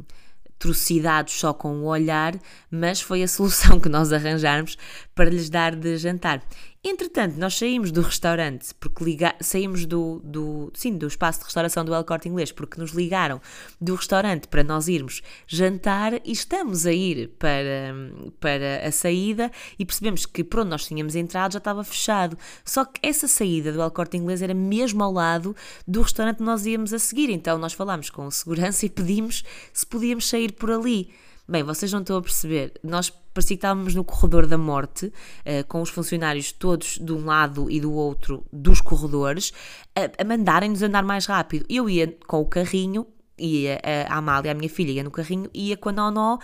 só 1.29 1.53
com 1.53 1.81
o 1.81 1.85
olhar, 1.85 2.35
mas 2.71 2.99
foi 2.99 3.23
a 3.23 3.29
solução 3.29 3.79
que 3.79 3.88
nós 3.88 4.15
arranjarmos 4.15 4.79
para 5.15 5.29
lhes 5.29 5.50
dar 5.50 5.76
de 5.76 5.99
jantar. 5.99 6.43
Entretanto, 6.86 7.38
nós 7.38 7.56
saímos 7.56 7.90
do 7.90 8.02
restaurante, 8.02 8.75
porque 8.78 9.02
liga... 9.02 9.34
saímos 9.40 9.86
do, 9.86 10.20
do, 10.22 10.70
sim, 10.75 10.98
do 10.98 11.06
espaço 11.06 11.38
de 11.38 11.46
restauração 11.46 11.82
do 11.82 11.94
El 11.94 12.04
Corte 12.04 12.28
Inglês, 12.28 12.52
porque 12.52 12.78
nos 12.78 12.90
ligaram 12.90 13.40
do 13.81 13.94
restaurante 13.94 14.46
para 14.48 14.62
nós 14.62 14.86
irmos 14.86 15.22
jantar 15.46 16.12
e 16.22 16.31
estamos 16.31 16.84
a 16.84 16.92
ir 16.92 17.31
para, 17.38 17.94
para 18.38 18.86
a 18.86 18.92
saída 18.92 19.50
e 19.78 19.86
percebemos 19.86 20.26
que 20.26 20.44
por 20.44 20.60
onde 20.60 20.69
nós 20.69 20.86
tínhamos 20.86 21.16
entrado 21.16 21.52
já 21.52 21.58
estava 21.58 21.82
fechado. 21.82 22.36
Só 22.62 22.85
que 22.85 23.00
essa 23.02 23.26
saída 23.26 23.73
do 23.73 23.80
El 23.80 23.90
Corte 23.90 24.18
Inglês 24.18 24.42
era 24.42 24.52
mesmo 24.52 25.02
ao 25.02 25.11
lado 25.11 25.56
do 25.88 26.02
restaurante 26.02 26.37
que 26.37 26.42
nós 26.42 26.66
íamos 26.66 26.92
a 26.92 26.99
seguir. 26.99 27.30
Então 27.30 27.56
nós 27.56 27.73
falámos 27.73 28.11
com 28.11 28.30
segurança 28.30 28.85
e 28.85 28.90
pedimos 28.90 29.42
se 29.73 29.87
podíamos 29.87 30.28
sair 30.28 30.52
por 30.52 30.70
ali. 30.70 31.14
Bem, 31.46 31.62
vocês 31.62 31.92
não 31.92 32.00
estão 32.00 32.16
a 32.16 32.22
perceber. 32.22 32.72
Nós 32.82 33.10
parecia 33.10 33.54
que 33.54 33.58
estávamos 33.58 33.94
no 33.94 34.02
corredor 34.02 34.46
da 34.46 34.56
morte, 34.56 35.06
uh, 35.06 35.66
com 35.68 35.82
os 35.82 35.90
funcionários 35.90 36.52
todos 36.52 36.98
de 36.98 37.12
um 37.12 37.26
lado 37.26 37.70
e 37.70 37.80
do 37.80 37.92
outro 37.92 38.46
dos 38.50 38.80
corredores, 38.80 39.52
a, 39.94 40.22
a 40.22 40.24
mandarem-nos 40.24 40.82
andar 40.82 41.02
mais 41.02 41.26
rápido. 41.26 41.66
Eu 41.68 41.90
ia 41.90 42.16
com 42.26 42.40
o 42.40 42.46
carrinho, 42.46 43.06
ia 43.38 43.78
a 44.08 44.16
Amália, 44.16 44.52
a 44.52 44.54
minha 44.54 44.70
filha, 44.70 44.92
ia 44.92 45.04
no 45.04 45.10
carrinho, 45.10 45.50
ia 45.52 45.76
com 45.76 45.90
a 45.90 45.92
Nonó, 45.92 46.38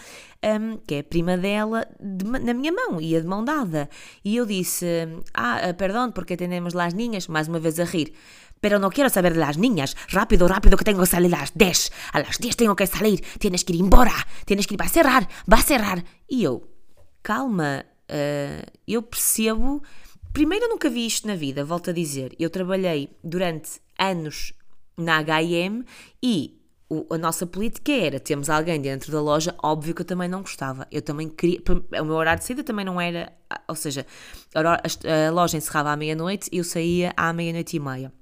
um, 0.44 0.76
que 0.86 0.96
é 0.96 0.98
a 0.98 1.04
prima 1.04 1.34
dela, 1.34 1.86
de, 1.98 2.26
na 2.26 2.52
minha 2.52 2.72
mão, 2.72 3.00
ia 3.00 3.22
de 3.22 3.26
mão 3.26 3.42
dada. 3.42 3.88
E 4.22 4.36
eu 4.36 4.44
disse: 4.44 4.84
Ah, 5.32 5.72
perdão, 5.78 6.12
porque 6.12 6.34
atendemos 6.34 6.74
lá 6.74 6.84
as 6.84 6.92
ninhas, 6.92 7.26
mais 7.26 7.48
uma 7.48 7.58
vez 7.58 7.80
a 7.80 7.84
rir. 7.84 8.12
Pero 8.60 8.78
no 8.78 8.90
quiero 8.90 9.10
saber 9.10 9.34
de 9.34 9.40
las 9.40 9.58
niñas. 9.58 9.96
Rápido, 10.08 10.46
rápido, 10.46 10.76
que 10.76 10.84
tengo 10.84 11.00
que 11.00 11.06
salir 11.06 11.34
a 11.34 11.40
las 11.40 11.52
10. 11.54 11.92
A 12.12 12.20
las 12.20 12.38
10 12.38 12.56
tengo 12.56 12.76
que 12.76 12.86
salir. 12.86 13.24
Tienes 13.38 13.64
que 13.64 13.72
ir 13.72 13.80
embora. 13.80 14.14
Tienes 14.44 14.66
que 14.66 14.74
ir. 14.74 14.80
Va 14.80 14.86
a 14.86 14.88
cerrar. 14.88 15.28
Va 15.50 15.58
a 15.58 15.62
cerrar. 15.62 16.04
E 16.28 16.44
eu, 16.44 16.68
calma, 17.22 17.84
uh, 18.10 18.70
eu 18.86 19.02
percebo. 19.02 19.82
Primeiro, 20.32 20.66
eu 20.66 20.68
nunca 20.68 20.88
vi 20.88 21.06
isto 21.06 21.26
na 21.26 21.34
vida, 21.34 21.64
volto 21.64 21.90
a 21.90 21.92
dizer. 21.92 22.36
Eu 22.38 22.50
trabalhei 22.50 23.08
durante 23.24 23.80
anos 23.98 24.52
na 24.96 25.22
HM 25.22 25.84
e 26.22 26.60
a 27.10 27.18
nossa 27.18 27.46
política 27.46 27.92
era: 27.92 28.20
temos 28.20 28.50
alguém 28.50 28.80
dentro 28.80 29.10
da 29.10 29.20
loja, 29.20 29.54
óbvio 29.62 29.94
que 29.94 30.02
eu 30.02 30.06
também 30.06 30.28
não 30.28 30.42
gostava. 30.42 30.86
Eu 30.90 31.02
também 31.02 31.28
queria. 31.28 31.60
O 32.00 32.04
meu 32.04 32.14
horário 32.14 32.40
de 32.40 32.46
saída 32.46 32.62
também 32.62 32.84
não 32.84 33.00
era. 33.00 33.32
Ou 33.66 33.74
seja, 33.74 34.06
a 34.54 35.30
loja 35.30 35.56
encerrava 35.56 35.90
à 35.90 35.96
meia-noite 35.96 36.48
e 36.52 36.58
eu 36.58 36.64
saía 36.64 37.12
à 37.16 37.32
meia-noite 37.32 37.76
e 37.76 37.80
meia. 37.80 38.12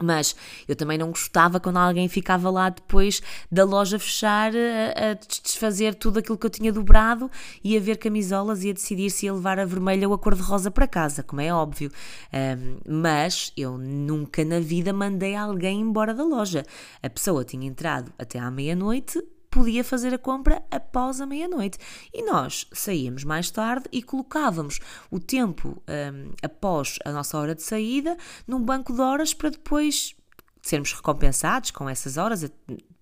Mas 0.00 0.34
eu 0.66 0.74
também 0.74 0.96
não 0.96 1.10
gostava 1.10 1.60
quando 1.60 1.76
alguém 1.76 2.08
ficava 2.08 2.50
lá 2.50 2.70
depois 2.70 3.22
da 3.50 3.64
loja 3.64 3.98
fechar 3.98 4.52
a, 4.54 5.10
a 5.10 5.14
desfazer 5.14 5.94
tudo 5.94 6.18
aquilo 6.18 6.38
que 6.38 6.46
eu 6.46 6.50
tinha 6.50 6.72
dobrado 6.72 7.30
e 7.62 7.76
a 7.76 7.80
ver 7.80 7.98
camisolas 7.98 8.64
e 8.64 8.70
a 8.70 8.72
decidir 8.72 9.10
se 9.10 9.26
ia 9.26 9.34
levar 9.34 9.58
a 9.58 9.64
vermelha 9.64 10.08
ou 10.08 10.14
a 10.14 10.18
cor-de-rosa 10.18 10.70
para 10.70 10.88
casa, 10.88 11.22
como 11.22 11.40
é 11.40 11.52
óbvio. 11.52 11.90
Um, 12.32 13.02
mas 13.02 13.52
eu 13.56 13.76
nunca 13.76 14.44
na 14.44 14.60
vida 14.60 14.92
mandei 14.92 15.36
alguém 15.36 15.80
embora 15.80 16.14
da 16.14 16.24
loja. 16.24 16.64
A 17.02 17.10
pessoa 17.10 17.44
tinha 17.44 17.66
entrado 17.66 18.12
até 18.18 18.38
à 18.38 18.50
meia-noite 18.50 19.22
podia 19.52 19.84
fazer 19.84 20.14
a 20.14 20.18
compra 20.18 20.62
após 20.70 21.20
a 21.20 21.26
meia-noite. 21.26 21.78
E 22.12 22.22
nós 22.22 22.66
saíamos 22.72 23.22
mais 23.22 23.50
tarde 23.50 23.86
e 23.92 24.02
colocávamos 24.02 24.80
o 25.10 25.20
tempo 25.20 25.80
um, 25.86 26.32
após 26.42 26.98
a 27.04 27.12
nossa 27.12 27.38
hora 27.38 27.54
de 27.54 27.62
saída 27.62 28.16
num 28.48 28.60
banco 28.60 28.94
de 28.94 29.00
horas 29.00 29.34
para 29.34 29.50
depois 29.50 30.16
sermos 30.62 30.92
recompensados 30.94 31.70
com 31.70 31.86
essas 31.86 32.16
horas 32.16 32.50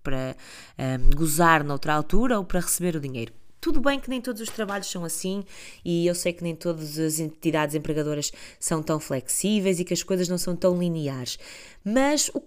para 0.03 0.35
um, 0.77 1.15
gozar 1.15 1.63
noutra 1.63 1.93
altura 1.93 2.37
ou 2.37 2.43
para 2.43 2.59
receber 2.59 2.97
o 2.97 2.99
dinheiro. 2.99 3.33
Tudo 3.61 3.79
bem 3.79 3.99
que 3.99 4.09
nem 4.09 4.19
todos 4.19 4.41
os 4.41 4.49
trabalhos 4.49 4.91
são 4.91 5.05
assim 5.05 5.45
e 5.85 6.05
eu 6.05 6.15
sei 6.15 6.33
que 6.33 6.43
nem 6.43 6.55
todas 6.55 6.99
as 6.99 7.19
entidades 7.19 7.75
empregadoras 7.75 8.31
são 8.59 8.83
tão 8.83 8.99
flexíveis 8.99 9.79
e 9.79 9.85
que 9.85 9.93
as 9.93 10.03
coisas 10.03 10.27
não 10.27 10.37
são 10.37 10.53
tão 10.53 10.77
lineares. 10.77 11.39
Mas 11.85 12.29
o, 12.33 12.41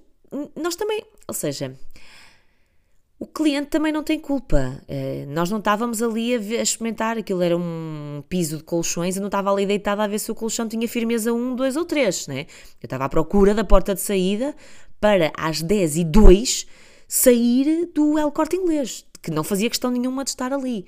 nós 0.60 0.76
também, 0.76 1.02
ou 1.26 1.32
seja, 1.32 1.74
o 3.18 3.26
cliente 3.26 3.68
também 3.68 3.92
não 3.92 4.02
tem 4.02 4.18
culpa. 4.18 4.82
Uh, 4.88 5.30
nós 5.30 5.50
não 5.50 5.58
estávamos 5.58 6.02
ali 6.02 6.34
a, 6.34 6.38
ver, 6.38 6.58
a, 6.58 6.62
experimentar, 6.62 7.16
aquilo 7.16 7.42
era 7.42 7.56
um 7.56 8.22
piso 8.28 8.58
de 8.58 8.64
colchões, 8.64 9.16
eu 9.16 9.20
não 9.20 9.28
estava 9.28 9.52
ali 9.52 9.64
deitada 9.66 10.02
a 10.02 10.06
ver 10.06 10.18
se 10.18 10.30
o 10.30 10.34
colchão 10.34 10.68
tinha 10.68 10.86
firmeza 10.88 11.32
1, 11.32 11.56
2 11.56 11.76
ou 11.76 11.84
3, 11.84 12.26
né? 12.26 12.46
Eu 12.82 12.86
estava 12.86 13.04
à 13.04 13.08
procura 13.08 13.54
da 13.54 13.64
porta 13.64 13.94
de 13.94 14.00
saída 14.00 14.54
para 15.00 15.32
às 15.36 15.62
10 15.62 15.96
e 15.96 16.04
2 16.04 16.66
sair 17.06 17.90
do 17.94 18.18
El 18.18 18.32
Corte 18.32 18.56
Inglês, 18.56 19.06
que 19.22 19.30
não 19.30 19.44
fazia 19.44 19.68
questão 19.68 19.90
nenhuma 19.90 20.24
de 20.24 20.30
estar 20.30 20.52
ali. 20.52 20.86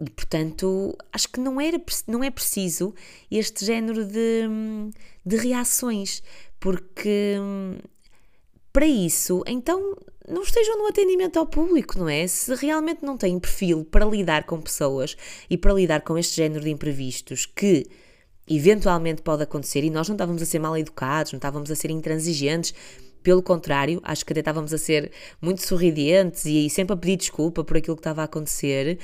E, 0.00 0.10
portanto, 0.10 0.96
acho 1.12 1.28
que 1.28 1.40
não, 1.40 1.60
era, 1.60 1.80
não 2.06 2.22
é 2.22 2.30
preciso 2.30 2.94
este 3.30 3.64
género 3.64 4.04
de, 4.04 4.42
de 5.24 5.36
reações, 5.36 6.22
porque 6.60 7.36
hum, 7.40 7.78
para 8.76 8.86
isso, 8.86 9.42
então 9.46 9.96
não 10.28 10.42
estejam 10.42 10.76
no 10.76 10.86
atendimento 10.86 11.38
ao 11.38 11.46
público, 11.46 11.98
não 11.98 12.10
é? 12.10 12.26
Se 12.26 12.54
realmente 12.56 13.02
não 13.02 13.16
têm 13.16 13.40
perfil 13.40 13.86
para 13.86 14.04
lidar 14.04 14.44
com 14.44 14.60
pessoas 14.60 15.16
e 15.48 15.56
para 15.56 15.72
lidar 15.72 16.02
com 16.02 16.18
este 16.18 16.36
género 16.36 16.62
de 16.62 16.68
imprevistos 16.68 17.46
que 17.46 17.86
eventualmente 18.46 19.22
pode 19.22 19.42
acontecer 19.42 19.82
e 19.82 19.88
nós 19.88 20.06
não 20.10 20.14
estávamos 20.14 20.42
a 20.42 20.44
ser 20.44 20.58
mal 20.58 20.76
educados, 20.76 21.32
não 21.32 21.38
estávamos 21.38 21.70
a 21.70 21.74
ser 21.74 21.90
intransigentes, 21.90 22.74
pelo 23.22 23.42
contrário, 23.42 23.98
acho 24.04 24.26
que 24.26 24.34
até 24.34 24.40
estávamos 24.40 24.74
a 24.74 24.78
ser 24.78 25.10
muito 25.40 25.62
sorridentes 25.62 26.44
e 26.44 26.68
sempre 26.68 26.92
a 26.92 26.98
pedir 26.98 27.16
desculpa 27.16 27.64
por 27.64 27.78
aquilo 27.78 27.96
que 27.96 28.00
estava 28.00 28.20
a 28.20 28.24
acontecer. 28.24 28.98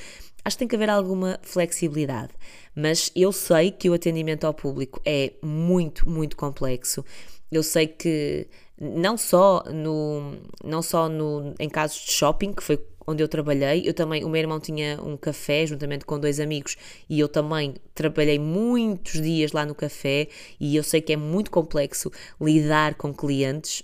Acho 0.45 0.55
que 0.55 0.59
tem 0.59 0.67
que 0.67 0.75
haver 0.75 0.91
alguma 0.91 1.39
flexibilidade, 1.41 2.31
mas 2.75 3.11
eu 3.15 3.31
sei 3.31 3.71
que 3.71 3.89
o 3.89 3.95
atendimento 3.95 4.45
ao 4.45 4.53
público 4.53 5.01
é 5.03 5.33
muito, 5.41 6.07
muito 6.07 6.37
complexo. 6.37 7.03
Eu 7.51 7.63
sei 7.63 7.87
que 7.87 8.47
não 8.79 9.17
só 9.17 9.63
no 9.71 10.37
não 10.63 10.81
só 10.81 11.07
no 11.07 11.53
em 11.59 11.69
casos 11.69 12.01
de 12.01 12.11
shopping 12.11 12.53
que 12.53 12.63
foi 12.63 12.79
onde 13.05 13.21
eu 13.21 13.27
trabalhei 13.27 13.83
eu 13.85 13.93
também 13.93 14.23
o 14.23 14.29
meu 14.29 14.39
irmão 14.39 14.59
tinha 14.59 14.99
um 15.01 15.15
café 15.15 15.65
juntamente 15.65 16.05
com 16.05 16.19
dois 16.19 16.39
amigos 16.39 16.75
e 17.09 17.19
eu 17.19 17.27
também 17.27 17.75
trabalhei 17.93 18.39
muitos 18.39 19.21
dias 19.21 19.51
lá 19.51 19.65
no 19.65 19.75
café 19.75 20.27
e 20.59 20.75
eu 20.75 20.83
sei 20.83 21.01
que 21.01 21.13
é 21.13 21.17
muito 21.17 21.51
complexo 21.51 22.11
lidar 22.41 22.95
com 22.95 23.13
clientes 23.13 23.83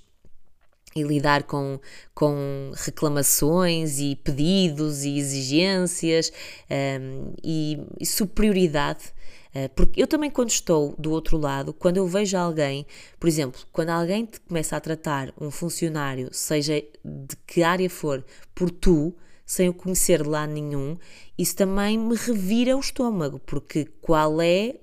e 0.95 1.03
lidar 1.03 1.43
com, 1.43 1.79
com 2.15 2.71
reclamações 2.75 3.99
e 3.99 4.15
pedidos 4.15 5.03
e 5.03 5.17
exigências 5.17 6.31
um, 6.99 7.33
e, 7.43 7.79
e 7.99 8.05
superioridade 8.05 9.13
porque 9.75 10.01
eu 10.01 10.07
também, 10.07 10.29
quando 10.29 10.49
estou 10.49 10.95
do 10.97 11.11
outro 11.11 11.37
lado, 11.37 11.73
quando 11.73 11.97
eu 11.97 12.07
vejo 12.07 12.37
alguém, 12.37 12.85
por 13.19 13.27
exemplo, 13.27 13.61
quando 13.71 13.89
alguém 13.89 14.25
te 14.25 14.39
começa 14.41 14.77
a 14.77 14.79
tratar 14.79 15.33
um 15.39 15.49
funcionário, 15.49 16.29
seja 16.31 16.83
de 17.03 17.35
que 17.47 17.63
área 17.63 17.89
for, 17.89 18.23
por 18.53 18.69
tu, 18.69 19.13
sem 19.45 19.67
o 19.67 19.73
conhecer 19.73 20.21
de 20.21 20.29
lado 20.29 20.51
nenhum, 20.51 20.95
isso 21.37 21.55
também 21.55 21.97
me 21.97 22.15
revira 22.15 22.77
o 22.77 22.79
estômago, 22.79 23.39
porque 23.39 23.85
qual 23.99 24.39
é 24.39 24.75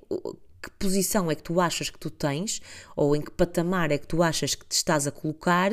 que 0.61 0.70
posição 0.76 1.30
é 1.30 1.37
que 1.37 1.42
tu 1.44 1.61
achas 1.61 1.88
que 1.88 1.99
tu 1.99 2.11
tens, 2.11 2.61
ou 2.96 3.14
em 3.14 3.20
que 3.20 3.30
patamar 3.30 3.92
é 3.92 3.99
que 3.99 4.06
tu 4.08 4.20
achas 4.20 4.56
que 4.56 4.66
te 4.66 4.73
estás 4.73 5.06
a 5.06 5.12
colocar 5.12 5.70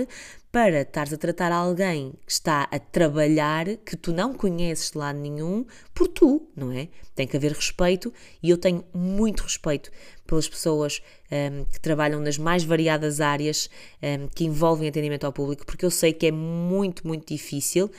para 0.54 0.82
estares 0.82 1.12
a 1.12 1.18
tratar 1.18 1.52
alguém 1.52 2.14
que 2.28 2.32
está 2.32 2.68
a 2.72 2.78
trabalhar, 2.78 3.66
que 3.78 3.98
tu 3.98 4.14
não 4.14 4.36
conheces 4.36 4.92
de 4.92 5.00
lado 5.00 5.18
nenhum, 5.18 5.66
por 5.96 6.08
tu, 6.08 6.48
não 6.56 6.72
é? 6.72 6.90
Tem 7.16 7.26
que 7.26 7.36
haver 7.36 7.54
respeito 7.54 8.14
e 8.42 8.52
eu 8.52 8.58
tenho 8.60 8.86
muito 8.94 9.42
respeito 9.42 9.90
pelas 10.28 10.48
pessoas 10.48 11.02
um, 11.32 11.66
que 11.66 11.80
trabalham 11.80 12.20
nas 12.20 12.38
mais 12.38 12.64
variadas 12.64 13.20
áreas 13.20 13.68
um, 14.00 14.28
que 14.28 14.46
envolvem 14.46 14.88
atendimento 14.88 15.24
ao 15.24 15.34
público, 15.34 15.66
porque 15.66 15.84
eu 15.84 15.90
sei 15.90 16.14
que 16.14 16.28
é 16.28 16.32
muito, 16.32 17.08
muito 17.08 17.28
difícil 17.28 17.90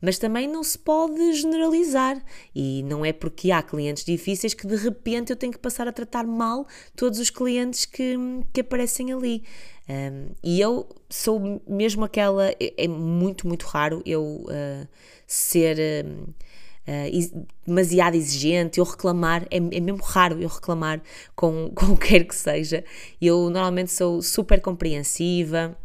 mas 0.00 0.18
também 0.18 0.46
não 0.48 0.62
se 0.62 0.78
pode 0.78 1.32
generalizar. 1.34 2.22
E 2.54 2.82
não 2.84 3.04
é 3.04 3.12
porque 3.12 3.50
há 3.50 3.62
clientes 3.62 4.04
difíceis 4.04 4.54
que 4.54 4.66
de 4.66 4.76
repente 4.76 5.30
eu 5.30 5.36
tenho 5.36 5.52
que 5.52 5.58
passar 5.58 5.88
a 5.88 5.92
tratar 5.92 6.26
mal 6.26 6.66
todos 6.96 7.18
os 7.18 7.30
clientes 7.30 7.84
que, 7.84 8.16
que 8.52 8.60
aparecem 8.60 9.12
ali. 9.12 9.42
Um, 9.88 10.30
e 10.44 10.60
eu 10.60 10.88
sou 11.08 11.62
mesmo 11.66 12.04
aquela. 12.04 12.50
É, 12.50 12.84
é 12.84 12.88
muito, 12.88 13.48
muito 13.48 13.66
raro 13.66 14.02
eu 14.04 14.22
uh, 14.22 14.88
ser. 15.26 15.78
Uh, 16.04 16.34
Uh, 16.88 17.46
demasiado 17.66 18.14
exigente, 18.14 18.78
eu 18.78 18.84
reclamar, 18.86 19.42
é, 19.50 19.58
é, 19.58 19.60
mesmo 19.60 20.02
raro 20.02 20.40
eu 20.40 20.48
reclamar 20.48 21.02
com, 21.36 21.70
com 21.76 21.92
o 21.92 21.96
que 21.98 22.08
quer 22.08 22.24
que 22.24 22.34
seja. 22.34 22.82
Eu 23.20 23.50
normalmente 23.50 23.92
sou 23.92 24.22
super 24.22 24.58
compreensiva, 24.62 25.76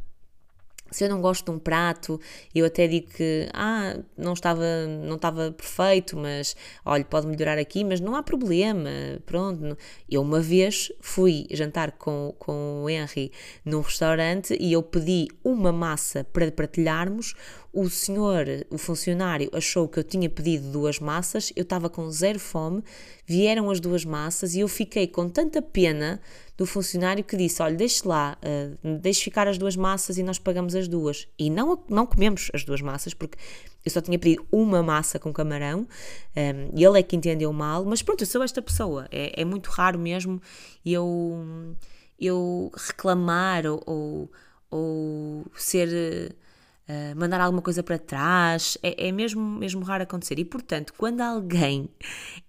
se 0.94 1.04
eu 1.04 1.10
não 1.10 1.20
gosto 1.20 1.46
de 1.46 1.52
um 1.52 1.60
prato, 1.60 2.20
eu 2.54 2.66
até 2.66 2.88
digo 2.88 3.08
que 3.10 3.50
ah, 3.54 3.98
não 4.16 4.34
estava, 4.34 4.64
não 4.88 5.16
estava 5.16 5.52
perfeito, 5.52 6.16
mas 6.16 6.56
olha, 6.86 7.04
pode 7.04 7.28
melhorar 7.28 7.58
aqui, 7.58 7.84
mas 7.84 8.00
não 8.00 8.16
há 8.16 8.24
problema. 8.24 8.90
Pronto. 9.26 9.78
Eu 10.10 10.22
uma 10.22 10.40
vez 10.40 10.92
fui 11.02 11.48
jantar 11.52 11.94
com, 11.94 12.34
com 12.38 12.84
o 12.84 12.90
Henry 12.90 13.32
num 13.66 13.82
restaurante 13.82 14.56
e 14.60 14.72
eu 14.72 14.84
pedi 14.84 15.28
uma 15.44 15.72
massa 15.72 16.24
para 16.24 16.52
partilharmos. 16.52 17.34
O 17.74 17.90
senhor, 17.90 18.46
o 18.70 18.78
funcionário, 18.78 19.50
achou 19.52 19.88
que 19.88 19.98
eu 19.98 20.04
tinha 20.04 20.30
pedido 20.30 20.72
duas 20.72 21.00
massas, 21.00 21.52
eu 21.56 21.64
estava 21.64 21.90
com 21.90 22.08
zero 22.12 22.40
fome, 22.40 22.84
vieram 23.26 23.72
as 23.72 23.80
duas 23.80 24.06
massas 24.06 24.54
e 24.54 24.60
eu 24.60 24.68
fiquei 24.68 25.08
com 25.08 25.28
tanta 25.28 25.60
pena 25.60 26.22
do 26.58 26.66
funcionário 26.66 27.24
que 27.24 27.36
disse: 27.36 27.62
Olha, 27.62 27.76
deixe 27.76 28.08
lá, 28.08 28.38
uh, 28.42 28.98
deixe 29.00 29.24
ficar 29.24 29.48
as 29.48 29.58
duas 29.58 29.76
massas 29.76 30.18
e 30.18 30.24
nós 30.24 30.38
pagamos 30.38 30.76
as 30.76 30.88
duas. 30.88 31.28
E 31.38 31.50
não, 31.50 31.84
não 31.90 32.06
comemos 32.06 32.50
as 32.54 32.64
duas 32.64 32.82
massas, 32.82 33.14
porque 33.14 33.38
eu 33.84 33.92
só 33.92 34.00
tinha 34.02 34.18
pedido 34.20 34.46
uma 34.52 34.82
massa 34.82 35.20
com 35.20 35.34
camarão 35.34 35.82
um, 35.82 35.88
ehm, 36.36 36.70
e 36.76 36.84
ele 36.84 37.00
é 37.00 37.04
que 37.04 37.16
entendeu 37.16 37.52
mal. 37.52 37.84
Mas 37.86 38.02
pronto, 38.02 38.22
eu 38.22 38.28
sou 38.28 38.44
esta 38.44 38.62
pessoa. 38.62 39.08
É, 39.12 39.42
é 39.42 39.46
muito 39.46 39.70
raro 39.70 40.00
mesmo 40.00 40.42
eu, 40.86 41.76
eu 42.20 42.72
reclamar 42.76 43.66
ou, 43.66 43.84
ou, 43.86 44.32
ou 44.70 45.46
ser. 45.56 46.36
Uh, 46.84 47.18
mandar 47.18 47.40
alguma 47.40 47.62
coisa 47.62 47.82
para 47.82 47.98
trás, 47.98 48.78
é, 48.84 49.08
é, 49.08 49.12
mesmo, 49.14 49.42
mesmo 49.42 49.82
raro 49.86 50.04
acontecer. 50.04 50.38
E 50.38 50.44
portanto, 50.44 50.94
quando 50.98 51.22
alguém 51.22 51.88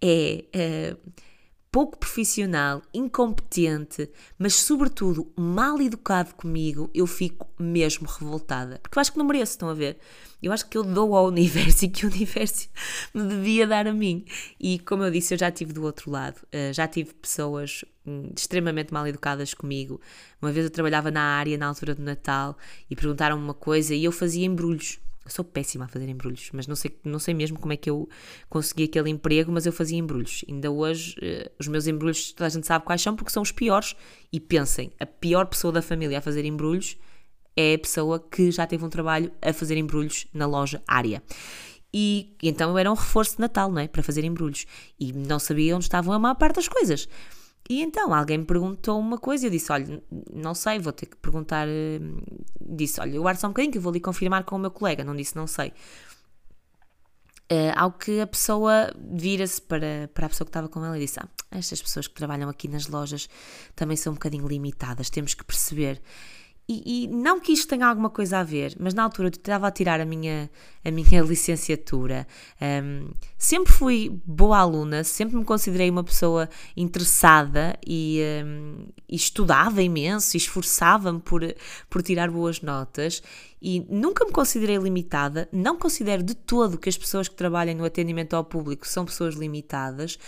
é 0.02 0.44
uh, 0.92 1.12
pouco 1.74 1.98
profissional, 1.98 2.82
incompetente, 2.94 4.08
mas 4.38 4.54
sobretudo 4.54 5.32
mal 5.36 5.80
educado 5.82 6.32
comigo, 6.36 6.88
eu 6.94 7.04
fico 7.04 7.48
mesmo 7.58 8.06
revoltada. 8.06 8.78
Porque 8.80 8.96
eu 8.96 9.00
acho 9.00 9.10
que 9.10 9.18
não 9.18 9.26
mereço, 9.26 9.54
estão 9.54 9.68
a 9.68 9.74
ver? 9.74 9.98
Eu 10.40 10.52
acho 10.52 10.68
que 10.68 10.78
eu 10.78 10.84
dou 10.84 11.16
ao 11.16 11.26
universo 11.26 11.84
e 11.84 11.88
que 11.88 12.06
o 12.06 12.08
universo 12.14 12.68
me 13.12 13.26
devia 13.26 13.66
dar 13.66 13.88
a 13.88 13.92
mim. 13.92 14.24
E 14.60 14.78
como 14.78 15.02
eu 15.02 15.10
disse, 15.10 15.34
eu 15.34 15.38
já 15.38 15.50
tive 15.50 15.72
do 15.72 15.82
outro 15.82 16.12
lado. 16.12 16.36
Uh, 16.44 16.72
já 16.72 16.86
tive 16.86 17.12
pessoas 17.12 17.84
hum, 18.06 18.30
extremamente 18.36 18.94
mal 18.94 19.04
educadas 19.08 19.52
comigo. 19.52 20.00
Uma 20.40 20.52
vez 20.52 20.66
eu 20.66 20.70
trabalhava 20.70 21.10
na 21.10 21.22
área 21.22 21.58
na 21.58 21.66
altura 21.66 21.92
do 21.96 22.02
Natal 22.02 22.56
e 22.88 22.94
perguntaram-me 22.94 23.42
uma 23.42 23.52
coisa 23.52 23.96
e 23.96 24.04
eu 24.04 24.12
fazia 24.12 24.46
embrulhos. 24.46 25.00
Eu 25.24 25.30
sou 25.30 25.44
péssima 25.44 25.86
a 25.86 25.88
fazer 25.88 26.08
embrulhos, 26.08 26.50
mas 26.52 26.66
não 26.66 26.76
sei, 26.76 26.98
não 27.02 27.18
sei 27.18 27.32
mesmo 27.32 27.58
como 27.58 27.72
é 27.72 27.76
que 27.76 27.88
eu 27.88 28.08
consegui 28.48 28.84
aquele 28.84 29.08
emprego, 29.08 29.50
mas 29.50 29.64
eu 29.64 29.72
fazia 29.72 29.98
embrulhos. 29.98 30.44
Ainda 30.48 30.70
hoje, 30.70 31.16
uh, 31.18 31.50
os 31.58 31.66
meus 31.66 31.86
embrulhos, 31.86 32.32
toda 32.32 32.46
a 32.46 32.50
gente 32.50 32.66
sabe 32.66 32.84
quais 32.84 33.00
são, 33.00 33.16
porque 33.16 33.32
são 33.32 33.42
os 33.42 33.50
piores. 33.50 33.96
E 34.32 34.38
pensem, 34.38 34.92
a 35.00 35.06
pior 35.06 35.46
pessoa 35.46 35.72
da 35.72 35.80
família 35.80 36.18
a 36.18 36.20
fazer 36.20 36.44
embrulhos 36.44 36.98
é 37.56 37.74
a 37.74 37.78
pessoa 37.78 38.18
que 38.20 38.50
já 38.50 38.66
teve 38.66 38.84
um 38.84 38.90
trabalho 38.90 39.32
a 39.40 39.52
fazer 39.52 39.76
embrulhos 39.76 40.26
na 40.34 40.46
loja 40.46 40.82
área. 40.86 41.22
E 41.92 42.36
então 42.42 42.70
eu 42.70 42.78
era 42.78 42.90
um 42.90 42.94
reforço 42.94 43.36
de 43.36 43.40
Natal, 43.40 43.70
não 43.70 43.80
é? 43.80 43.86
Para 43.86 44.02
fazer 44.02 44.24
embrulhos. 44.24 44.66
E 44.98 45.12
não 45.12 45.38
sabia 45.38 45.76
onde 45.76 45.84
estavam 45.84 46.12
a 46.12 46.18
maior 46.18 46.34
parte 46.34 46.56
das 46.56 46.66
coisas. 46.68 47.08
E 47.68 47.82
então 47.82 48.12
alguém 48.12 48.38
me 48.38 48.44
perguntou 48.44 48.98
uma 49.00 49.16
coisa 49.18 49.44
e 49.44 49.46
eu 49.46 49.50
disse: 49.50 49.72
Olha, 49.72 50.02
não 50.32 50.54
sei, 50.54 50.78
vou 50.78 50.92
ter 50.92 51.06
que 51.06 51.16
perguntar. 51.16 51.66
eh, 51.68 51.98
Disse: 52.60 53.00
Olha, 53.00 53.18
guarda 53.20 53.40
só 53.40 53.46
um 53.46 53.50
bocadinho 53.50 53.72
que 53.72 53.78
eu 53.78 53.82
vou 53.82 53.90
ali 53.90 54.00
confirmar 54.00 54.44
com 54.44 54.56
o 54.56 54.58
meu 54.58 54.70
colega. 54.70 55.02
Não 55.04 55.16
disse: 55.16 55.34
Não 55.36 55.46
sei. 55.46 55.72
Eh, 57.48 57.72
ao 57.76 57.92
que 57.92 58.20
a 58.20 58.26
pessoa 58.26 58.90
vira-se 58.96 59.60
para, 59.60 60.10
para 60.14 60.26
a 60.26 60.28
pessoa 60.28 60.46
que 60.46 60.50
estava 60.50 60.68
com 60.68 60.84
ela 60.84 60.96
e 60.96 61.00
disse: 61.00 61.20
ah, 61.20 61.28
Estas 61.50 61.80
pessoas 61.80 62.06
que 62.06 62.14
trabalham 62.14 62.48
aqui 62.48 62.68
nas 62.68 62.86
lojas 62.86 63.28
também 63.74 63.96
são 63.96 64.12
um 64.12 64.14
bocadinho 64.14 64.46
limitadas, 64.46 65.10
temos 65.10 65.34
que 65.34 65.44
perceber. 65.44 66.00
E, 66.66 67.04
e 67.04 67.08
não 67.08 67.38
que 67.38 67.52
isto 67.52 67.68
tenha 67.68 67.86
alguma 67.86 68.08
coisa 68.08 68.38
a 68.38 68.42
ver, 68.42 68.74
mas 68.80 68.94
na 68.94 69.02
altura 69.02 69.28
eu 69.28 69.32
estava 69.32 69.66
a 69.66 69.70
tirar 69.70 70.00
a 70.00 70.04
minha, 70.06 70.50
a 70.82 70.90
minha 70.90 71.20
licenciatura. 71.22 72.26
Hum, 72.60 73.10
sempre 73.36 73.70
fui 73.70 74.18
boa 74.24 74.58
aluna, 74.58 75.04
sempre 75.04 75.36
me 75.36 75.44
considerei 75.44 75.90
uma 75.90 76.02
pessoa 76.02 76.48
interessada 76.74 77.78
e, 77.86 78.18
hum, 78.42 78.86
e 79.06 79.14
estudava 79.14 79.82
imenso 79.82 80.36
e 80.36 80.38
esforçava-me 80.38 81.20
por, 81.20 81.42
por 81.90 82.02
tirar 82.02 82.30
boas 82.30 82.62
notas 82.62 83.22
e 83.60 83.84
nunca 83.88 84.24
me 84.24 84.32
considerei 84.32 84.76
limitada, 84.76 85.48
não 85.52 85.78
considero 85.78 86.22
de 86.22 86.34
todo 86.34 86.78
que 86.78 86.88
as 86.88 86.96
pessoas 86.96 87.28
que 87.28 87.34
trabalham 87.34 87.76
no 87.76 87.84
atendimento 87.84 88.34
ao 88.34 88.44
público 88.44 88.88
são 88.88 89.04
pessoas 89.04 89.34
limitadas 89.34 90.18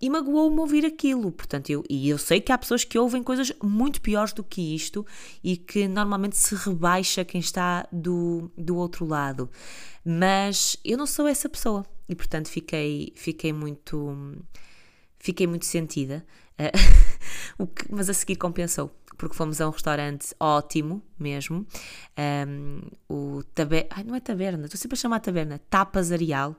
e 0.00 0.08
magoou-me 0.08 0.58
ouvir 0.60 0.84
aquilo. 0.84 1.32
Portanto, 1.32 1.70
eu, 1.70 1.82
e 1.88 2.08
eu 2.08 2.18
sei 2.18 2.40
que 2.40 2.52
há 2.52 2.58
pessoas 2.58 2.84
que 2.84 2.98
ouvem 2.98 3.22
coisas 3.22 3.52
muito 3.62 4.00
piores 4.00 4.32
do 4.32 4.44
que 4.44 4.74
isto 4.74 5.04
e 5.42 5.56
que 5.56 5.88
normalmente 5.88 6.36
se 6.36 6.54
rebaixa 6.54 7.24
quem 7.24 7.40
está 7.40 7.86
do, 7.92 8.50
do 8.56 8.76
outro 8.76 9.04
lado. 9.06 9.50
Mas 10.04 10.76
eu 10.84 10.96
não 10.96 11.06
sou 11.06 11.26
essa 11.26 11.48
pessoa 11.48 11.84
e, 12.08 12.14
portanto, 12.14 12.48
fiquei, 12.48 13.12
fiquei 13.16 13.52
muito. 13.52 14.36
Fiquei 15.20 15.48
muito 15.48 15.66
sentida, 15.66 16.24
que- 17.74 17.86
mas 17.92 18.08
a 18.08 18.14
seguir 18.14 18.36
compensou, 18.36 18.88
porque 19.16 19.34
fomos 19.34 19.60
a 19.60 19.66
um 19.66 19.70
restaurante 19.72 20.28
ótimo 20.38 21.02
mesmo, 21.18 21.66
um, 22.48 22.80
o 23.08 23.42
taber... 23.52 23.88
Ai, 23.90 24.04
não 24.04 24.14
é 24.14 24.20
taberna, 24.20 24.66
estou 24.66 24.78
sempre 24.78 24.96
a 24.96 25.00
chamar 25.00 25.18
taberna, 25.18 25.60
Tapas 25.68 26.12
Areal, 26.12 26.54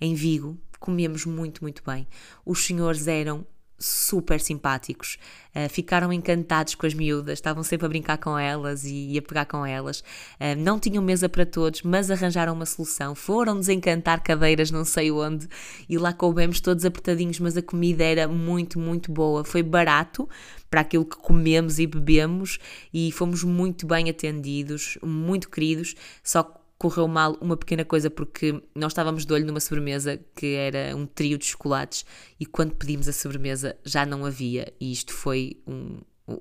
em 0.00 0.14
Vigo, 0.14 0.56
comíamos 0.78 1.24
muito, 1.24 1.62
muito 1.62 1.82
bem. 1.84 2.06
Os 2.44 2.64
senhores 2.64 3.06
eram 3.06 3.46
super 3.78 4.40
simpáticos, 4.40 5.18
uh, 5.54 5.68
ficaram 5.68 6.12
encantados 6.12 6.74
com 6.74 6.84
as 6.84 6.92
miúdas, 6.92 7.34
estavam 7.34 7.62
sempre 7.62 7.86
a 7.86 7.88
brincar 7.88 8.18
com 8.18 8.36
elas 8.36 8.84
e 8.84 9.16
a 9.16 9.22
pegar 9.22 9.44
com 9.44 9.64
elas. 9.64 10.00
Uh, 10.00 10.58
não 10.58 10.80
tinham 10.80 11.02
mesa 11.02 11.28
para 11.28 11.46
todos, 11.46 11.82
mas 11.82 12.10
arranjaram 12.10 12.52
uma 12.52 12.66
solução. 12.66 13.14
Foram 13.14 13.58
desencantar 13.58 14.22
cadeiras, 14.22 14.70
não 14.70 14.84
sei 14.84 15.12
onde, 15.12 15.48
e 15.88 15.96
lá 15.96 16.12
coubemos 16.12 16.60
todos 16.60 16.84
apertadinhos, 16.84 17.38
mas 17.38 17.56
a 17.56 17.62
comida 17.62 18.02
era 18.02 18.26
muito, 18.26 18.80
muito 18.80 19.12
boa. 19.12 19.44
Foi 19.44 19.62
barato 19.62 20.28
para 20.68 20.80
aquilo 20.80 21.04
que 21.04 21.16
comemos 21.16 21.78
e 21.78 21.86
bebemos 21.86 22.58
e 22.92 23.12
fomos 23.12 23.44
muito 23.44 23.86
bem 23.86 24.10
atendidos, 24.10 24.98
muito 25.02 25.48
queridos, 25.48 25.94
só 26.22 26.42
que 26.42 26.57
correu 26.78 27.08
mal 27.08 27.36
uma 27.40 27.56
pequena 27.56 27.84
coisa 27.84 28.08
porque 28.08 28.62
nós 28.74 28.92
estávamos 28.92 29.26
de 29.26 29.32
olho 29.32 29.44
numa 29.44 29.58
sobremesa 29.60 30.18
que 30.34 30.54
era 30.54 30.94
um 30.96 31.06
trio 31.06 31.36
de 31.36 31.44
chocolates 31.44 32.06
e 32.38 32.46
quando 32.46 32.74
pedimos 32.76 33.08
a 33.08 33.12
sobremesa 33.12 33.76
já 33.84 34.06
não 34.06 34.24
havia 34.24 34.72
e 34.80 34.92
isto 34.92 35.12
foi 35.12 35.60
um, 35.66 35.98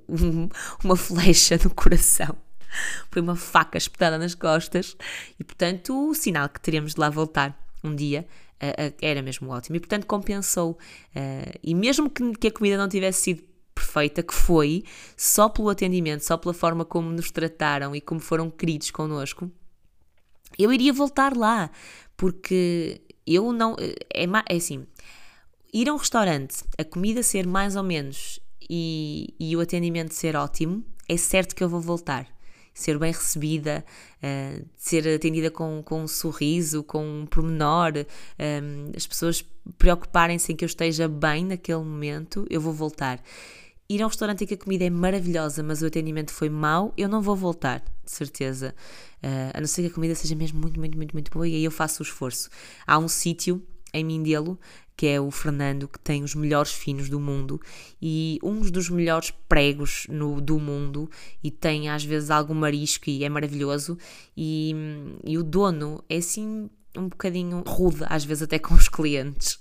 um- 0.08 0.50
uma 0.84 0.96
flecha 0.96 1.60
no 1.64 1.72
coração. 1.74 2.36
Foi 3.10 3.22
uma 3.22 3.36
faca 3.36 3.78
espetada 3.78 4.18
nas 4.18 4.36
costas 4.36 4.96
e, 5.40 5.44
portanto, 5.44 6.10
o 6.10 6.14
sinal 6.14 6.50
que 6.50 6.60
teríamos 6.60 6.94
de 6.94 7.00
lá 7.00 7.10
voltar 7.10 7.58
um 7.84 7.96
dia 7.96 8.28
ah, 8.60 8.68
ah, 8.78 8.94
era 9.02 9.22
mesmo 9.22 9.50
ótimo 9.50 9.78
e, 9.78 9.80
portanto, 9.80 10.06
compensou. 10.06 10.78
Ah, 11.16 11.52
e 11.64 11.74
mesmo 11.74 12.10
que, 12.10 12.34
que 12.34 12.48
a 12.48 12.52
comida 12.52 12.78
não 12.78 12.88
tivesse 12.90 13.22
sido 13.22 13.44
perfeita, 13.74 14.22
que 14.22 14.34
foi, 14.34 14.84
só 15.16 15.48
pelo 15.50 15.70
atendimento, 15.70 16.22
só 16.22 16.36
pela 16.36 16.54
forma 16.54 16.84
como 16.84 17.10
nos 17.10 17.32
trataram 17.32 17.96
e 17.96 18.02
como 18.02 18.20
foram 18.20 18.50
queridos 18.52 18.92
connosco, 18.92 19.50
eu 20.58 20.72
iria 20.72 20.94
voltar 20.94 21.36
lá, 21.36 21.70
porque 22.16 23.02
eu 23.26 23.52
não. 23.52 23.76
É, 23.80 24.24
é 24.24 24.56
assim, 24.56 24.86
ir 25.74 25.90
a 25.90 25.94
um 25.94 25.98
restaurante, 25.98 26.64
a 26.78 26.84
comida 26.84 27.22
ser 27.22 27.46
mais 27.46 27.76
ou 27.76 27.84
menos 27.84 28.40
e, 28.70 29.34
e 29.40 29.56
o 29.56 29.60
atendimento 29.60 30.14
ser 30.14 30.36
ótimo, 30.36 30.84
é 31.08 31.18
certo 31.18 31.56
que 31.56 31.64
eu 31.64 31.70
vou 31.70 31.82
voltar. 31.82 32.28
Ser 32.74 33.00
bem 33.00 33.12
recebida, 33.12 33.84
eh, 34.22 34.62
ser 34.76 35.08
atendida 35.16 35.50
com, 35.50 35.82
com 35.84 36.04
um 36.04 36.08
sorriso, 36.08 36.84
com 36.84 37.22
um 37.22 37.26
pormenor, 37.26 37.94
eh, 38.38 38.62
as 38.96 39.08
pessoas 39.08 39.44
preocuparem-se 39.80 40.52
em 40.52 40.56
que 40.56 40.64
eu 40.64 40.68
esteja 40.68 41.08
bem 41.08 41.44
naquele 41.44 41.80
momento, 41.80 42.46
eu 42.52 42.62
vou 42.62 42.74
voltar. 42.74 43.20
Ir 43.90 44.02
a 44.02 44.06
um 44.06 44.10
restaurante 44.10 44.44
em 44.44 44.48
que 44.48 44.54
a 44.54 44.58
comida 44.58 44.84
é 44.84 44.90
maravilhosa, 44.90 45.64
mas 45.64 45.82
o 45.82 45.86
atendimento 45.86 46.32
foi 46.32 46.50
mau, 46.50 46.94
eu 46.98 47.08
não 47.08 47.22
vou 47.22 47.36
voltar, 47.36 47.80
de 48.04 48.12
certeza. 48.12 48.76
Eh, 49.24 49.52
a 49.54 49.60
não 49.62 49.68
ser 49.68 49.84
que 49.84 49.88
a 49.88 49.92
comida 49.92 50.14
seja 50.14 50.36
mesmo 50.36 50.60
muito, 50.60 50.78
muito, 50.78 50.98
muito, 50.98 51.14
muito 51.14 51.32
boa 51.32 51.48
e 51.48 51.56
aí 51.56 51.64
eu 51.64 51.72
faço 51.72 52.04
o 52.04 52.06
esforço. 52.06 52.50
Há 52.86 52.98
um 52.98 53.08
sítio 53.08 53.66
em 53.94 54.04
Mindelo, 54.04 54.60
que 54.98 55.08
é 55.08 55.22
o 55.22 55.30
Fernando, 55.30 55.88
que 55.88 56.00
tem 56.00 56.24
os 56.24 56.34
melhores 56.34 56.72
finos 56.72 57.08
do 57.08 57.20
mundo 57.20 57.62
e 58.02 58.40
uns 58.44 58.72
dos 58.72 58.90
melhores 58.90 59.32
pregos 59.48 60.08
no, 60.10 60.42
do 60.42 60.60
mundo 60.60 61.10
e 61.44 61.52
tem 61.52 61.88
às 61.88 62.04
vezes 62.04 62.32
algum 62.32 62.56
marisco 62.56 63.10
e 63.10 63.24
é 63.24 63.30
maravilhoso 63.30 63.98
e, 64.36 64.76
e 65.24 65.38
o 65.38 65.44
dono 65.44 66.04
é 66.10 66.18
assim 66.18 66.70
um 66.98 67.08
bocadinho 67.08 67.64
rude, 67.66 68.04
às 68.08 68.26
vezes 68.26 68.44
até 68.44 68.60
com 68.60 68.74
os 68.74 68.90
clientes. 68.90 69.60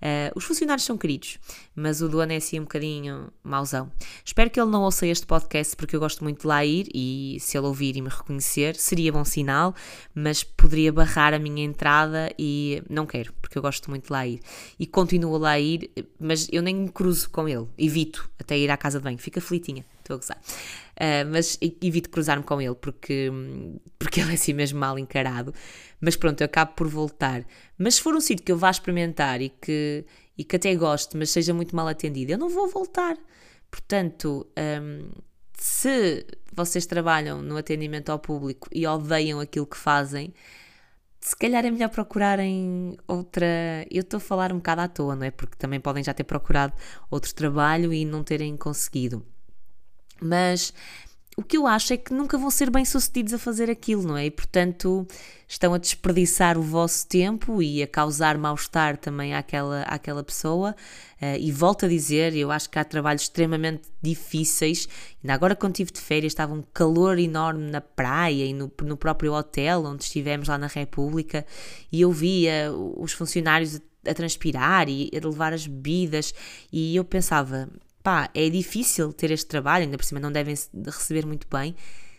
Eh, 0.00 0.30
os 0.34 0.44
funcionários 0.44 0.84
são 0.84 0.98
queridos, 0.98 1.38
mas 1.74 2.02
o 2.02 2.08
dono 2.08 2.30
é 2.30 2.36
assim 2.36 2.60
um 2.60 2.64
bocadinho 2.64 3.32
mauzão. 3.42 3.90
Espero 4.22 4.50
que 4.50 4.60
ele 4.60 4.70
não 4.70 4.82
ouça 4.82 5.06
este 5.06 5.26
podcast 5.26 5.74
porque 5.76 5.96
eu 5.96 6.00
gosto 6.00 6.22
muito 6.22 6.42
de 6.42 6.46
lá 6.46 6.62
ir 6.62 6.88
e 6.94 7.38
se 7.40 7.56
ele 7.56 7.66
ouvir 7.66 7.96
e 7.96 8.02
me 8.02 8.10
reconhecer 8.10 8.76
seria 8.76 9.10
bom 9.10 9.24
sinal, 9.24 9.74
mas 10.14 10.44
poderia 10.44 10.92
barrar 10.92 11.32
a 11.32 11.38
minha 11.38 11.64
entrada 11.64 12.30
e 12.38 12.82
não 12.90 13.06
quero, 13.06 13.32
porque 13.40 13.56
eu 13.56 13.62
gosto 13.62 13.88
muito 13.88 14.06
de 14.06 14.12
lá 14.12 14.26
ir. 14.26 14.40
E 14.78 14.86
continuo 14.86 15.36
a 15.36 15.38
lá 15.38 15.58
ir, 15.58 15.90
mas 16.20 16.48
eu 16.52 16.62
nem 16.62 16.74
me 16.74 16.88
cruzo 16.90 17.30
com 17.30 17.48
ele, 17.48 17.66
evito 17.78 18.28
até 18.38 18.58
ir 18.58 18.70
à 18.70 18.76
casa 18.76 18.98
de 18.98 19.04
banho, 19.04 19.18
fica 19.18 19.40
felitinha, 19.40 19.86
estou 20.00 20.16
a 20.16 20.18
gozar. 20.18 20.38
Uh, 20.94 21.26
mas 21.30 21.58
evito 21.60 22.08
cruzar-me 22.08 22.44
com 22.44 22.60
ele 22.60 22.74
porque, 22.74 23.30
porque 23.98 24.20
ele 24.22 24.30
é 24.30 24.34
assim 24.34 24.52
mesmo 24.52 24.78
mal 24.78 24.98
encarado. 24.98 25.52
Mas 26.00 26.16
pronto, 26.16 26.40
eu 26.40 26.44
acabo 26.46 26.72
por 26.74 26.88
voltar. 26.88 27.44
Mas 27.78 27.96
se 27.96 28.02
for 28.02 28.14
um 28.14 28.20
sítio 28.20 28.44
que 28.44 28.52
eu 28.52 28.56
vá 28.56 28.70
experimentar 28.70 29.40
e 29.40 29.48
que, 29.48 30.04
e 30.36 30.44
que 30.44 30.56
até 30.56 30.74
goste, 30.74 31.16
mas 31.16 31.30
seja 31.30 31.52
muito 31.54 31.74
mal 31.74 31.88
atendido, 31.88 32.32
eu 32.32 32.38
não 32.38 32.48
vou 32.48 32.68
voltar. 32.68 33.16
Portanto, 33.70 34.46
um, 34.82 35.10
se 35.58 36.26
vocês 36.52 36.86
trabalham 36.86 37.42
no 37.42 37.56
atendimento 37.56 38.10
ao 38.10 38.18
público 38.18 38.68
e 38.72 38.86
odeiam 38.86 39.40
aquilo 39.40 39.66
que 39.66 39.76
fazem, 39.76 40.32
se 41.20 41.34
calhar 41.36 41.64
é 41.64 41.70
melhor 41.70 41.88
procurarem 41.88 42.98
outra. 43.08 43.46
Eu 43.90 44.02
estou 44.02 44.18
a 44.18 44.20
falar 44.20 44.52
um 44.52 44.56
bocado 44.56 44.82
à 44.82 44.88
toa, 44.88 45.16
não 45.16 45.24
é? 45.24 45.30
Porque 45.30 45.56
também 45.56 45.80
podem 45.80 46.04
já 46.04 46.12
ter 46.12 46.24
procurado 46.24 46.74
outro 47.10 47.34
trabalho 47.34 47.92
e 47.94 48.04
não 48.04 48.22
terem 48.22 48.56
conseguido. 48.56 49.26
Mas 50.20 50.72
o 51.36 51.42
que 51.42 51.56
eu 51.56 51.66
acho 51.66 51.92
é 51.92 51.96
que 51.96 52.14
nunca 52.14 52.38
vão 52.38 52.50
ser 52.50 52.70
bem 52.70 52.84
sucedidos 52.84 53.34
a 53.34 53.38
fazer 53.38 53.68
aquilo, 53.68 54.04
não 54.04 54.16
é? 54.16 54.26
E 54.26 54.30
portanto 54.30 55.06
estão 55.48 55.74
a 55.74 55.78
desperdiçar 55.78 56.56
o 56.56 56.62
vosso 56.62 57.06
tempo 57.06 57.60
e 57.60 57.82
a 57.82 57.86
causar 57.86 58.38
mal-estar 58.38 58.96
também 58.96 59.34
àquela, 59.34 59.82
àquela 59.82 60.22
pessoa. 60.22 60.74
Uh, 61.20 61.36
e 61.38 61.50
volto 61.50 61.86
a 61.86 61.88
dizer, 61.88 62.34
eu 62.34 62.50
acho 62.50 62.70
que 62.70 62.78
há 62.78 62.84
trabalhos 62.84 63.22
extremamente 63.22 63.82
difíceis. 64.00 64.88
Ainda 65.22 65.34
agora, 65.34 65.56
quando 65.56 65.72
estive 65.72 65.92
de 65.92 66.00
férias, 66.00 66.32
estava 66.32 66.54
um 66.54 66.62
calor 66.72 67.18
enorme 67.18 67.70
na 67.70 67.80
praia 67.80 68.44
e 68.44 68.52
no, 68.52 68.70
no 68.82 68.96
próprio 68.96 69.32
hotel 69.32 69.84
onde 69.84 70.04
estivemos 70.04 70.48
lá 70.48 70.56
na 70.56 70.68
República, 70.68 71.44
e 71.90 72.00
eu 72.00 72.12
via 72.12 72.72
os 72.96 73.12
funcionários 73.12 73.80
a 74.06 74.14
transpirar 74.14 74.88
e 74.88 75.10
a 75.14 75.26
levar 75.26 75.52
as 75.52 75.66
bebidas, 75.66 76.34
e 76.72 76.94
eu 76.94 77.04
pensava 77.04 77.68
pá, 78.04 78.28
é 78.34 78.50
difícil 78.50 79.14
ter 79.14 79.30
este 79.30 79.46
trabalho, 79.46 79.84
ainda 79.84 79.96
por 79.96 80.04
cima 80.04 80.20
não 80.20 80.30
devem 80.30 80.54
receber 80.84 81.24
muito 81.26 81.48
bem. 81.50 81.74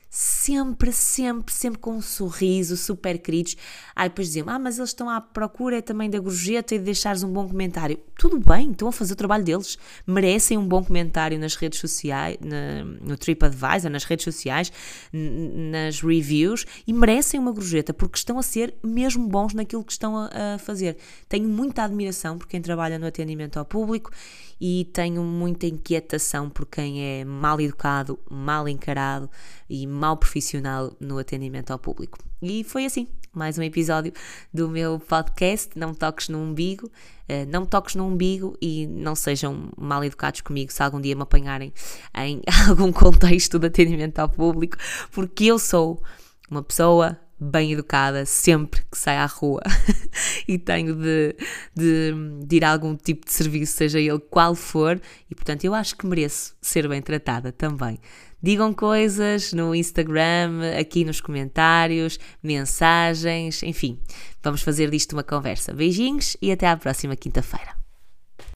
Sempre, 0.10 0.94
sempre, 0.94 1.54
sempre 1.54 1.78
com 1.78 1.98
um 1.98 2.02
sorriso, 2.02 2.78
super 2.78 3.20
queridos. 3.20 3.58
Aí 3.94 4.08
depois 4.08 4.30
diziam, 4.30 4.50
ah, 4.50 4.58
mas 4.58 4.78
eles 4.78 4.92
estão 4.92 5.10
à 5.10 5.20
procura 5.20 5.82
também 5.82 6.10
da 6.10 6.18
gorjeta 6.20 6.74
e 6.74 6.80
de 6.80 6.86
deixares 6.86 7.22
um 7.22 7.34
bom 7.34 7.46
comentário. 7.46 8.00
Tudo 8.18 8.40
bem, 8.40 8.72
estão 8.72 8.88
a 8.88 8.94
fazer 8.94 9.12
o 9.12 9.16
trabalho 9.18 9.44
deles. 9.44 9.78
Merecem 10.08 10.58
um 10.58 10.66
bom 10.66 10.82
comentário 10.82 11.38
nas 11.38 11.56
redes 11.56 11.80
sociais, 11.80 12.38
na, 12.40 12.86
no 12.86 13.18
TripAdvisor, 13.18 13.92
nas 13.92 14.06
redes 14.06 14.24
sociais, 14.24 14.72
nas 15.12 16.00
reviews, 16.00 16.66
e 16.88 16.94
merecem 16.94 17.38
uma 17.38 17.52
gorjeta 17.52 17.94
porque 17.94 18.18
estão 18.18 18.40
a 18.40 18.44
ser 18.44 18.74
mesmo 18.82 19.28
bons 19.28 19.54
naquilo 19.54 19.84
que 19.84 19.92
estão 19.92 20.18
a, 20.18 20.56
a 20.56 20.58
fazer. 20.58 20.96
Tenho 21.28 21.50
muita 21.50 21.84
admiração 21.84 22.38
por 22.38 22.48
quem 22.48 22.62
trabalha 22.62 22.98
no 22.98 23.06
atendimento 23.06 23.60
ao 23.60 23.66
público 23.66 24.12
e 24.60 24.86
tenho 24.94 25.24
muita 25.24 25.66
inquietação 25.66 26.50
por 26.50 26.66
quem 26.66 27.02
é 27.02 27.26
mal 27.26 27.60
educado, 27.60 28.20
mal 28.30 28.68
encarado 28.68 29.30
e 29.70 29.86
mal 29.86 30.18
profissional 30.18 30.96
no 31.00 31.18
atendimento 31.18 31.72
ao 31.72 31.80
público. 31.80 32.18
E 32.42 32.64
foi 32.64 32.86
assim, 32.86 33.08
mais 33.34 33.58
um 33.58 33.64
episódio 33.64 34.14
do 34.54 34.70
meu 34.70 35.00
podcast. 35.00 35.78
Não 35.78 35.94
toques 35.94 36.30
no 36.30 36.40
umbigo, 36.40 36.88
uh, 36.88 37.46
não 37.50 37.62
me 37.62 37.68
toques 37.68 37.96
no 37.96 38.06
umbigo 38.06 38.58
e 38.62 38.88
não 38.88 39.16
sejam 39.16 39.70
mal 39.78 40.04
educados 40.04 40.42
comigo 40.42 40.72
se 40.72 40.82
algum 40.82 41.02
dia 41.02 41.16
me 41.16 41.24
apanharem 41.24 41.74
em 42.16 42.42
algum 42.70 42.92
contexto 42.92 43.60
de 43.60 43.68
atendimento 43.68 44.20
ao 44.20 44.30
público, 44.30 44.78
porque 45.12 45.46
eu 45.46 45.60
sou 45.60 46.02
uma 46.50 46.64
pessoa 46.64 47.20
bem 47.40 47.74
educada 47.74 48.26
sempre 48.26 48.82
que 48.90 48.98
saio 48.98 49.20
à 49.20 49.26
rua 49.26 49.62
e 50.48 50.58
tenho 50.58 50.96
de, 50.96 51.36
de, 51.76 52.14
de, 52.46 52.56
ir 52.56 52.64
a 52.64 52.72
algum 52.72 52.96
tipo 52.96 53.26
de 53.26 53.32
serviço, 53.32 53.76
seja 53.76 54.00
ele 54.00 54.20
qual 54.20 54.56
for, 54.56 55.00
e 55.30 55.36
portanto 55.36 55.66
eu 55.66 55.74
acho 55.74 55.96
que 55.98 56.06
mereço 56.06 56.56
ser 56.62 56.88
bem 56.88 57.02
tratada 57.02 57.52
também. 57.52 58.00
Digam 58.42 58.74
coisas 58.74 59.54
no 59.54 59.74
Instagram, 59.74 60.62
aqui 60.80 61.04
nos 61.04 61.20
comentários, 61.20 62.20
mensagens, 62.44 63.64
enfim, 63.64 64.00
vamos 64.44 64.62
fazer 64.62 64.90
disto 64.92 65.14
uma 65.14 65.24
conversa. 65.24 65.74
Beijinhos 65.74 66.38
e 66.42 66.52
até 66.52 66.68
à 66.68 66.78
próxima 66.78 67.16
quinta-feira. 67.16 67.75